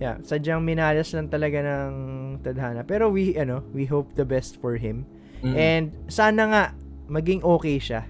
Yeah, 0.00 0.16
sadyang 0.24 0.64
minalas 0.64 1.12
lang 1.12 1.28
talaga 1.28 1.60
ng 1.60 1.92
tadhana. 2.40 2.88
Pero 2.88 3.12
we 3.12 3.36
ano, 3.36 3.60
we 3.76 3.84
hope 3.84 4.16
the 4.16 4.24
best 4.24 4.56
for 4.56 4.80
him. 4.80 5.04
Mm. 5.44 5.54
And 5.56 5.84
sana 6.08 6.42
nga 6.48 6.62
maging 7.10 7.42
okay 7.42 7.76
siya. 7.76 8.06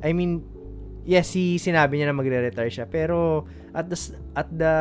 I 0.00 0.14
mean, 0.14 0.46
yes, 1.02 1.34
si 1.34 1.58
sinabi 1.58 1.98
niya 1.98 2.08
na 2.08 2.16
magre-retire 2.16 2.70
siya, 2.70 2.86
pero 2.86 3.44
at 3.70 3.90
the 3.90 3.98
at 4.32 4.48
the 4.48 4.74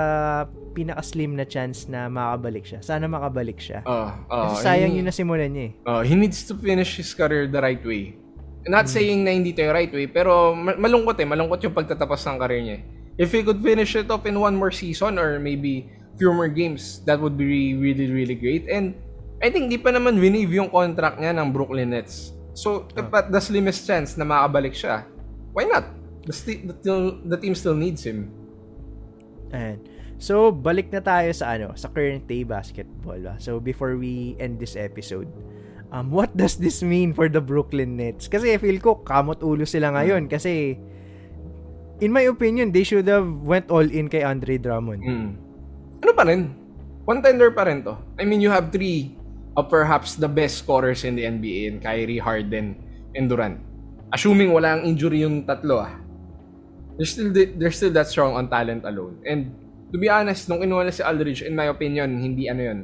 pinaka-slim 0.73 1.33
na 1.33 1.43
chance 1.43 1.85
na 1.85 2.05
makabalik 2.07 2.65
siya. 2.65 2.79
Sana 2.79 3.05
makabalik 3.05 3.57
siya. 3.57 3.81
Oo, 3.83 4.09
oo. 4.23 4.43
Kasi 4.49 4.55
sayang 4.63 4.93
He- 4.93 4.97
yung 4.99 5.07
nasimulan 5.07 5.49
niya 5.49 5.65
eh. 5.69 5.73
Oh, 5.85 6.01
he 6.01 6.13
needs 6.13 6.45
to 6.45 6.53
finish 6.53 6.97
his 6.97 7.13
career 7.13 7.45
the 7.45 7.61
right 7.61 7.81
way. 7.81 8.17
Not 8.63 8.87
Hmm. 8.87 8.93
saying 8.95 9.19
na 9.21 9.31
hindi 9.31 9.51
yung 9.51 9.69
right 9.69 9.91
way, 9.91 10.07
pero 10.07 10.53
ma- 10.53 10.77
malungkot 10.77 11.17
eh. 11.19 11.27
Malungkot 11.27 11.59
yung 11.61 11.75
pagtatapos 11.75 12.21
ng 12.23 12.37
career 12.39 12.61
niya. 12.63 12.77
eh. 12.79 12.83
If 13.15 13.29
he 13.29 13.45
could 13.45 13.61
finish 13.61 13.93
it 13.93 14.09
up 14.09 14.25
in 14.25 14.33
one 14.33 14.57
more 14.57 14.73
season 14.73 15.21
or 15.21 15.37
maybe 15.37 15.85
few 16.17 16.33
more 16.33 16.49
games, 16.49 17.05
that 17.05 17.21
would 17.21 17.37
be 17.37 17.45
really, 17.75 18.09
really 18.09 18.33
great. 18.33 18.65
And 18.65 18.97
I 19.37 19.53
think 19.53 19.69
di 19.69 19.77
pa 19.77 19.91
naman 19.91 20.17
winive 20.17 20.49
yung 20.49 20.71
contract 20.71 21.19
niya 21.19 21.35
ng 21.35 21.53
Brooklyn 21.53 21.93
Nets. 21.93 22.33
So, 22.53 22.85
if 22.93 23.09
Ah. 23.09 23.19
at 23.19 23.33
the 23.33 23.41
slimmest 23.41 23.85
chance 23.85 24.13
na 24.13 24.23
makabalik 24.23 24.73
siya, 24.73 25.05
why 25.51 25.65
not? 25.65 25.89
The, 26.23 26.33
sti- 26.33 26.63
the, 26.85 26.95
the 27.25 27.37
team 27.37 27.53
still 27.53 27.75
needs 27.75 28.05
him. 28.05 28.29
Ayan. 29.51 29.81
So, 30.17 30.53
balik 30.53 30.93
na 30.93 31.03
tayo 31.03 31.33
sa 31.35 31.57
ano, 31.57 31.75
sa 31.75 31.91
current 31.91 32.23
day 32.29 32.45
basketball. 32.47 33.19
Ba? 33.19 33.35
So, 33.41 33.59
before 33.59 33.97
we 33.99 34.37
end 34.39 34.61
this 34.61 34.77
episode, 34.77 35.27
um, 35.91 36.13
what 36.13 36.31
does 36.39 36.55
this 36.55 36.79
mean 36.79 37.11
for 37.11 37.27
the 37.27 37.41
Brooklyn 37.41 37.97
Nets? 37.97 38.29
Kasi 38.29 38.55
feel 38.55 38.79
ko, 38.79 39.01
kamot 39.03 39.41
ulo 39.43 39.67
sila 39.67 39.91
ngayon. 39.91 40.29
Kasi, 40.31 40.77
in 41.99 42.09
my 42.13 42.23
opinion, 42.29 42.71
they 42.71 42.85
should 42.85 43.09
have 43.09 43.27
went 43.43 43.67
all 43.67 43.83
in 43.83 44.07
kay 44.07 44.23
Andre 44.23 44.55
Drummond. 44.61 45.01
Mm. 45.03 45.29
Ano 46.05 46.11
pa 46.15 46.23
rin? 46.23 46.53
Contender 47.03 47.51
pa 47.51 47.67
rin 47.67 47.83
to. 47.83 47.97
I 48.15 48.23
mean, 48.23 48.39
you 48.39 48.47
have 48.47 48.71
three 48.71 49.17
of 49.55 49.69
perhaps 49.69 50.15
the 50.15 50.29
best 50.29 50.61
scorers 50.65 51.03
in 51.03 51.15
the 51.15 51.23
NBA 51.23 51.69
in 51.69 51.75
Kyrie, 51.79 52.17
Harden, 52.17 52.77
and 53.13 53.29
Durant. 53.29 53.61
Assuming 54.13 54.53
wala 54.53 54.77
ang 54.77 54.85
injury 54.85 55.25
yung 55.25 55.45
tatlo 55.45 55.81
ah. 55.81 55.93
They're 56.97 57.09
still, 57.09 57.33
they're 57.33 57.73
still 57.73 57.93
that 57.97 58.05
strong 58.05 58.37
on 58.37 58.49
talent 58.49 58.85
alone. 58.85 59.17
And 59.25 59.49
to 59.93 59.97
be 59.97 60.09
honest, 60.09 60.49
nung 60.49 60.61
inuha 60.61 60.85
na 60.85 60.93
si 60.93 61.01
Aldridge, 61.01 61.41
in 61.41 61.57
my 61.57 61.69
opinion, 61.69 62.21
hindi 62.21 62.49
ano 62.49 62.61
yun. 62.61 62.79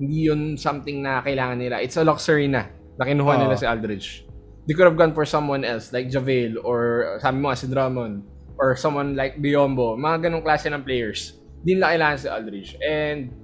Hindi 0.00 0.18
yun 0.28 0.42
something 0.56 1.04
na 1.04 1.20
kailangan 1.20 1.60
nila. 1.60 1.76
It's 1.84 2.00
a 2.00 2.04
luxury 2.04 2.48
na 2.48 2.68
na 2.96 3.04
kinuha 3.04 3.32
Oo. 3.36 3.40
nila 3.44 3.56
si 3.56 3.68
Aldridge. 3.68 4.24
They 4.64 4.78
could 4.78 4.86
have 4.86 4.96
gone 4.96 5.12
for 5.12 5.26
someone 5.26 5.66
else 5.66 5.90
like 5.90 6.08
JaVale 6.08 6.60
or 6.62 7.18
sabi 7.18 7.42
mo 7.42 7.50
si 7.52 7.66
Drummond 7.66 8.22
or 8.56 8.78
someone 8.78 9.18
like 9.18 9.40
Biombo. 9.42 9.98
Mga 9.98 10.30
ganong 10.30 10.44
klase 10.46 10.70
ng 10.70 10.86
players. 10.86 11.40
Hindi 11.60 11.82
nila 11.82 11.92
kailangan 11.92 12.16
si 12.16 12.28
Aldridge. 12.30 12.70
And 12.78 13.41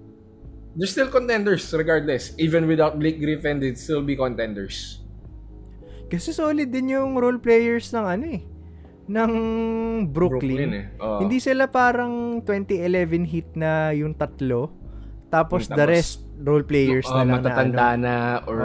they're 0.78 0.88
still 0.88 1.10
contenders 1.10 1.66
regardless. 1.74 2.32
Even 2.38 2.64
without 2.64 2.96
Blake 2.96 3.18
Griffin, 3.18 3.58
they'd 3.58 3.76
still 3.76 4.00
be 4.00 4.14
contenders. 4.14 5.02
Kasi 6.06 6.30
solid 6.30 6.70
din 6.70 6.88
yung 6.88 7.18
role 7.18 7.36
players 7.36 7.90
ng 7.90 8.06
ano 8.06 8.24
eh, 8.30 8.42
ng 9.08 9.32
Brooklyn. 10.08 10.70
eh. 10.72 10.84
Oo. 10.96 11.20
Hindi 11.20 11.36
sila 11.36 11.66
parang 11.66 12.40
2011 12.40 13.26
hit 13.26 13.48
na 13.52 13.92
yung 13.92 14.14
tatlo. 14.14 14.72
Tapos 15.28 15.68
Hmm, 15.68 15.76
the 15.76 15.84
tapos, 15.84 15.92
rest 15.92 16.14
role 16.40 16.64
players 16.64 17.04
Oo, 17.04 17.12
na 17.12 17.20
lang 17.20 17.34
matatanda 17.42 17.76
na 17.76 17.84
ano. 17.92 18.00
na 18.00 18.14
or 18.48 18.62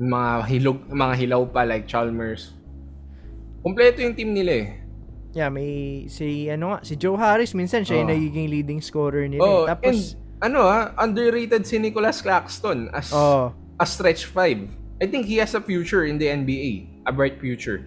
mga 0.00 0.30
hilog 0.48 0.78
mga 0.88 1.14
hilaw 1.18 1.42
pa 1.44 1.68
like 1.68 1.84
Chalmers. 1.84 2.56
Kompleto 3.60 4.00
yung 4.00 4.16
team 4.16 4.32
nila 4.32 4.52
eh. 4.56 4.68
Yeah, 5.32 5.48
may 5.48 6.04
si 6.08 6.48
ano 6.48 6.72
nga, 6.72 6.78
si 6.80 6.96
Joe 6.96 7.16
Harris 7.16 7.52
minsan 7.52 7.84
siya 7.84 8.00
yung 8.00 8.08
Oh. 8.08 8.14
nagiging 8.16 8.48
leading 8.48 8.80
scorer 8.80 9.28
nila. 9.28 9.40
Oh, 9.42 9.64
eh. 9.64 9.68
Tapos 9.68 10.16
and 10.16 10.21
ano 10.42 10.66
ah, 10.66 10.90
underrated 10.98 11.62
si 11.62 11.78
Nicholas 11.78 12.18
Claxton 12.18 12.90
as 12.90 13.08
oh, 13.10 13.54
a 13.78 13.86
stretch 13.86 14.26
five. 14.26 14.66
I 14.98 15.06
think 15.06 15.24
he 15.24 15.38
has 15.38 15.54
a 15.54 15.62
future 15.62 16.04
in 16.04 16.18
the 16.18 16.26
NBA. 16.26 16.90
A 17.02 17.10
bright 17.10 17.38
future. 17.38 17.86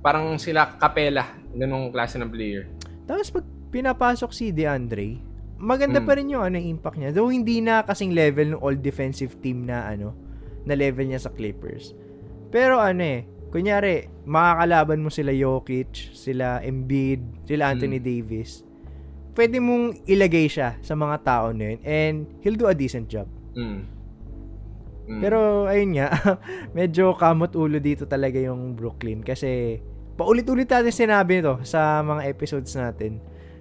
Parang 0.00 0.36
sila 0.36 0.76
Capela, 0.76 1.24
ganong 1.52 1.88
klase 1.90 2.16
ng 2.16 2.28
player. 2.28 2.64
tapos 3.04 3.28
pag 3.28 3.42
pinapasok 3.68 4.30
si 4.30 4.48
DeAndre, 4.48 5.18
maganda 5.56 5.98
Hmm. 5.98 6.06
pa 6.06 6.14
rin 6.14 6.30
yung 6.30 6.40
ano 6.42 6.56
impact 6.56 6.96
niya. 6.96 7.10
Though 7.10 7.28
hindi 7.28 7.58
na 7.58 7.82
kasing 7.82 8.14
level 8.14 8.54
ng 8.54 8.60
all 8.60 8.76
defensive 8.76 9.36
team 9.40 9.66
na 9.66 9.84
ano, 9.84 10.14
na 10.62 10.72
level 10.72 11.04
niya 11.04 11.20
sa 11.20 11.28
Clippers. 11.28 11.92
Pero 12.48 12.78
ano 12.78 13.02
eh, 13.02 13.20
kunyari, 13.50 14.06
makakalaban 14.24 15.02
mo 15.02 15.10
sila 15.10 15.30
Jokic, 15.30 16.14
sila 16.14 16.62
Embiid, 16.62 17.44
sila 17.44 17.68
Anthony 17.68 17.98
Hmm. 17.98 18.06
Davis. 18.06 18.62
Pwede 19.30 19.58
mong 19.58 20.04
ilagay 20.04 20.46
siya 20.46 20.76
sa 20.80 20.94
mga 20.94 21.16
tao 21.22 21.46
na 21.50 21.72
yun 21.72 21.78
and 21.82 22.16
he'll 22.42 22.58
do 22.58 22.66
a 22.66 22.74
decent 22.74 23.06
job. 23.06 23.30
Mm. 23.54 23.86
Mm. 25.10 25.20
Pero 25.22 25.66
ayun 25.66 25.90
nga, 25.94 26.08
medyo 26.78 27.14
kamot 27.14 27.54
ulo 27.54 27.78
dito 27.78 28.06
talaga 28.06 28.38
yung 28.38 28.74
Brooklyn 28.74 29.22
kasi 29.22 29.78
paulit-ulit 30.14 30.68
natin 30.68 30.92
sinabi 30.92 31.40
ito 31.40 31.58
sa 31.64 31.98
mga 32.00 32.28
episodes 32.28 32.74
natin 32.74 33.18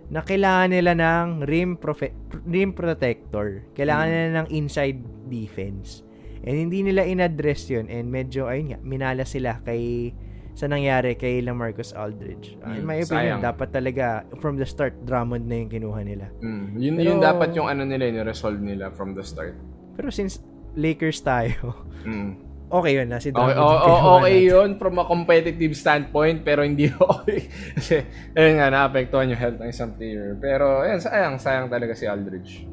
na 0.10 0.26
kailangan 0.26 0.74
nila 0.74 0.92
ng 0.98 1.46
rim, 1.46 1.78
profe- 1.78 2.18
rim 2.44 2.74
protector. 2.74 3.62
Kailangan 3.74 4.06
Mm. 4.06 4.14
nila 4.14 4.30
ng 4.42 4.48
inside 4.52 5.00
defense. 5.30 6.02
And 6.40 6.56
hindi 6.56 6.82
nila 6.82 7.04
in-address 7.04 7.70
yun 7.70 7.92
and 7.92 8.10
medyo 8.10 8.48
ayun 8.48 8.74
nga, 8.74 8.80
minala 8.82 9.22
sila 9.24 9.62
kay 9.62 10.14
sa 10.60 10.68
nangyari 10.68 11.16
kay 11.16 11.40
Lamarcus 11.40 11.96
Aldridge. 11.96 12.60
Uh, 12.60 12.76
in 12.76 12.84
my 12.84 13.00
opinion, 13.00 13.40
sayang. 13.40 13.42
dapat 13.42 13.72
talaga 13.72 14.06
from 14.38 14.60
the 14.60 14.68
start 14.68 14.92
Drummond 15.02 15.48
na 15.48 15.56
yung 15.58 15.72
kinuha 15.72 16.04
nila. 16.04 16.28
Mm. 16.38 16.66
Yun, 16.76 16.94
Pero- 16.94 17.08
yun 17.08 17.18
dapat 17.24 17.50
yung 17.56 17.66
ano 17.66 17.88
nila, 17.88 18.12
yung 18.12 18.28
resolve 18.28 18.60
nila 18.60 18.92
from 18.92 19.16
the 19.16 19.24
start. 19.24 19.56
Pero 19.96 20.12
since 20.12 20.44
Lakers 20.76 21.24
tayo, 21.24 21.80
Mm. 22.04 22.36
okay 22.70 22.92
yun 22.94 23.08
na 23.08 23.18
si 23.18 23.32
Okay, 23.32 23.40
Drummond. 23.40 23.56
o- 23.56 23.64
yung 23.64 23.72
o- 23.72 23.80
kinuha 23.82 24.10
okay 24.14 24.36
natin. 24.36 24.52
yun 24.52 24.70
from 24.76 24.94
a 24.94 25.06
competitive 25.06 25.74
standpoint, 25.74 26.38
pero 26.44 26.60
hindi 26.62 26.92
okay. 27.16 27.40
Kasi, 27.74 27.96
ayun 28.34 28.60
nga, 28.60 28.68
naapektuhan 28.70 29.26
yung 29.28 29.40
health 29.40 29.58
ng 29.58 29.70
isang 29.70 29.92
player. 29.94 30.36
Pero, 30.36 30.84
ayun, 30.84 31.00
sayang, 31.00 31.40
sayang 31.40 31.68
talaga 31.68 31.96
si 31.96 32.04
Aldridge. 32.04 32.68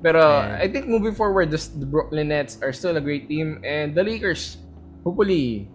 Pero, 0.00 0.18
And- 0.18 0.58
I 0.58 0.66
think 0.66 0.84
moving 0.84 1.12
forward, 1.12 1.46
the 1.48 1.60
Brooklyn 1.84 2.28
Nets 2.28 2.58
are 2.58 2.72
still 2.72 2.92
a 2.92 3.00
great 3.00 3.26
team. 3.26 3.62
And 3.62 3.92
the 3.92 4.02
Lakers, 4.02 4.58
hopefully, 5.00 5.70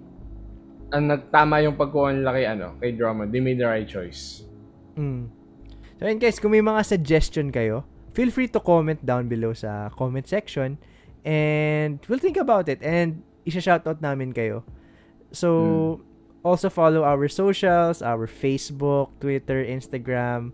ang 0.93 1.09
nagtama 1.09 1.61
yung 1.65 1.77
pagkuha 1.77 2.13
nila 2.13 2.31
kay, 2.35 2.45
ano, 2.45 2.77
kay 2.77 2.93
Drummond. 2.93 3.33
They 3.33 3.41
made 3.41 3.57
the 3.57 3.69
right 3.69 3.87
choice. 3.87 4.45
Mm. 4.95 5.31
So 5.95 6.01
yun 6.05 6.19
guys, 6.19 6.37
kung 6.37 6.51
may 6.51 6.63
mga 6.63 6.83
suggestion 6.83 7.49
kayo, 7.49 7.87
feel 8.11 8.31
free 8.31 8.51
to 8.51 8.59
comment 8.59 8.99
down 9.03 9.27
below 9.27 9.55
sa 9.55 9.91
comment 9.95 10.27
section 10.27 10.79
and 11.23 11.99
we'll 12.07 12.21
think 12.21 12.37
about 12.37 12.67
it 12.67 12.79
and 12.83 13.23
isa-shoutout 13.47 13.99
namin 13.99 14.31
kayo. 14.31 14.63
So, 15.35 15.99
also 16.45 16.69
follow 16.69 17.01
our 17.01 17.27
socials, 17.27 18.05
our 18.05 18.29
Facebook, 18.29 19.09
Twitter, 19.19 19.65
Instagram. 19.65 20.53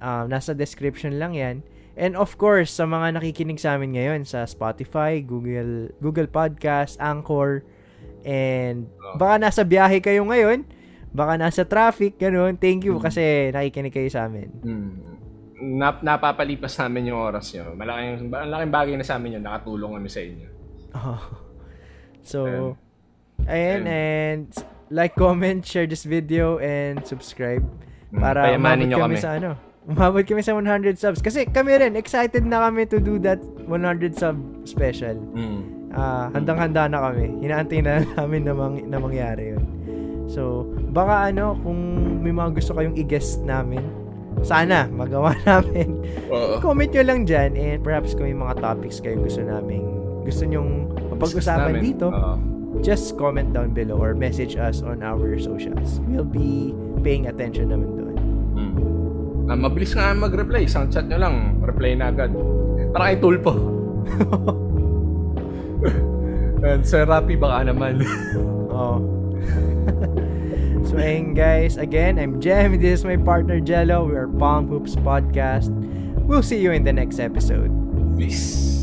Um, 0.00 0.24
nasa 0.28 0.52
description 0.52 1.16
lang 1.16 1.34
yan. 1.34 1.56
And 1.96 2.16
of 2.16 2.36
course, 2.36 2.72
sa 2.72 2.84
mga 2.84 3.20
nakikinig 3.20 3.60
sa 3.60 3.76
amin 3.76 3.96
ngayon 3.96 4.24
sa 4.24 4.44
Spotify, 4.48 5.20
Google 5.20 5.92
Google 6.00 6.28
Podcast, 6.28 6.96
Anchor, 7.00 7.64
and 8.22 8.86
baka 9.14 9.38
nasa 9.38 9.62
biyahe 9.62 9.98
kayo 9.98 10.22
ngayon, 10.22 10.64
baka 11.10 11.34
nasa 11.36 11.62
traffic, 11.62 12.16
ganun. 12.16 12.54
Thank 12.54 12.84
you 12.84 12.96
Mm. 12.96 13.02
kasi 13.02 13.22
nakikinig 13.50 13.90
kayo 13.90 14.06
sa 14.06 14.24
amin. 14.24 14.48
Hmm. 14.60 14.92
Nap 15.60 16.00
napapalipas 16.00 16.72
namin 16.78 17.12
yung 17.12 17.20
oras 17.20 17.52
nyo. 17.52 17.74
Malaking, 17.74 18.26
malaking 18.26 18.72
bagay 18.72 18.94
na 18.94 19.04
sa 19.04 19.16
amin 19.16 19.36
yun. 19.36 19.44
Nakatulong 19.44 19.92
kami 19.92 20.08
sa 20.08 20.20
inyo. 20.20 20.48
Oh. 20.92 21.20
So, 22.20 22.76
Ayan. 23.48 23.48
ayan, 23.48 23.82
and 23.88 24.46
like, 24.88 25.16
comment, 25.16 25.64
share 25.64 25.88
this 25.88 26.04
video, 26.04 26.60
and 26.60 27.00
subscribe 27.02 27.64
Mm, 28.12 28.20
para 28.20 28.52
umabot 28.52 28.76
kami, 28.76 28.92
kami. 28.92 29.16
sa 29.16 29.40
ano. 29.40 29.56
Umabot 29.88 30.20
kami 30.20 30.42
sa 30.42 30.52
100 30.52 30.98
subs. 30.98 31.22
Kasi 31.22 31.48
kami 31.48 31.78
rin, 31.78 31.96
excited 31.96 32.44
na 32.44 32.68
kami 32.68 32.84
to 32.84 33.00
do 33.00 33.16
that 33.16 33.40
100 33.64 34.12
sub 34.12 34.36
special. 34.64 35.16
Mm. 35.32 35.79
Ah, 35.90 36.30
handang-handa 36.30 36.86
na 36.86 37.10
kami. 37.10 37.34
Inaantay 37.40 37.82
na 37.82 38.00
namin 38.14 38.46
na, 38.46 38.52
mang- 38.52 38.86
na 38.86 38.96
mangyari 38.96 39.54
yun. 39.54 39.64
So, 40.30 40.62
baka 40.88 41.28
ano, 41.28 41.58
kung 41.60 41.78
may 42.22 42.30
mga 42.30 42.54
gusto 42.54 42.70
kayong 42.72 42.94
i-guest 42.94 43.42
namin, 43.42 43.82
sana 44.40 44.86
magawa 44.86 45.34
namin. 45.48 45.98
Oo. 46.30 46.62
Comment 46.62 46.86
nyo 46.86 47.02
lang 47.02 47.26
dyan 47.26 47.58
and 47.58 47.82
perhaps 47.82 48.14
kung 48.14 48.24
may 48.24 48.38
mga 48.38 48.62
topics 48.62 49.02
kayo 49.02 49.18
gusto 49.18 49.42
namin, 49.42 49.82
gusto 50.22 50.46
nyong 50.46 50.70
mapag-usapan 51.10 51.82
dito, 51.82 52.08
Oo. 52.08 52.34
just 52.78 53.18
comment 53.18 53.50
down 53.50 53.74
below 53.74 53.98
or 53.98 54.14
message 54.14 54.54
us 54.54 54.86
on 54.86 55.02
our 55.02 55.34
socials. 55.36 55.98
We'll 56.06 56.22
be 56.22 56.70
paying 57.02 57.26
attention 57.26 57.74
naman 57.74 57.98
doon. 57.98 58.16
Mm. 58.54 58.74
Ah, 59.50 59.58
mabilis 59.58 59.90
nga 59.90 60.14
mag-reply. 60.14 60.70
Isang 60.70 60.86
chat 60.86 61.10
nyo 61.10 61.18
lang, 61.18 61.58
reply 61.58 61.98
na 61.98 62.14
agad. 62.14 62.30
Parang 62.94 63.06
kay 63.08 63.18
Tulpo. 63.18 63.52
And 66.60 66.84
Sir 66.84 67.08
Rapi, 67.08 67.40
baka 67.40 67.72
naman. 67.72 68.04
Oh. 68.70 68.96
so, 70.88 70.96
ayun 70.96 71.36
guys, 71.36 71.76
again, 71.76 72.16
I'm 72.16 72.40
Jem. 72.40 72.80
This 72.80 73.00
is 73.00 73.04
my 73.04 73.18
partner 73.20 73.60
Jello. 73.60 74.08
We 74.08 74.16
are 74.16 74.30
Palm 74.30 74.72
Hoops 74.72 74.96
Podcast. 74.96 75.68
We'll 76.24 76.40
see 76.40 76.62
you 76.62 76.72
in 76.72 76.86
the 76.86 76.94
next 76.94 77.20
episode. 77.20 77.68
Peace. 78.16 78.79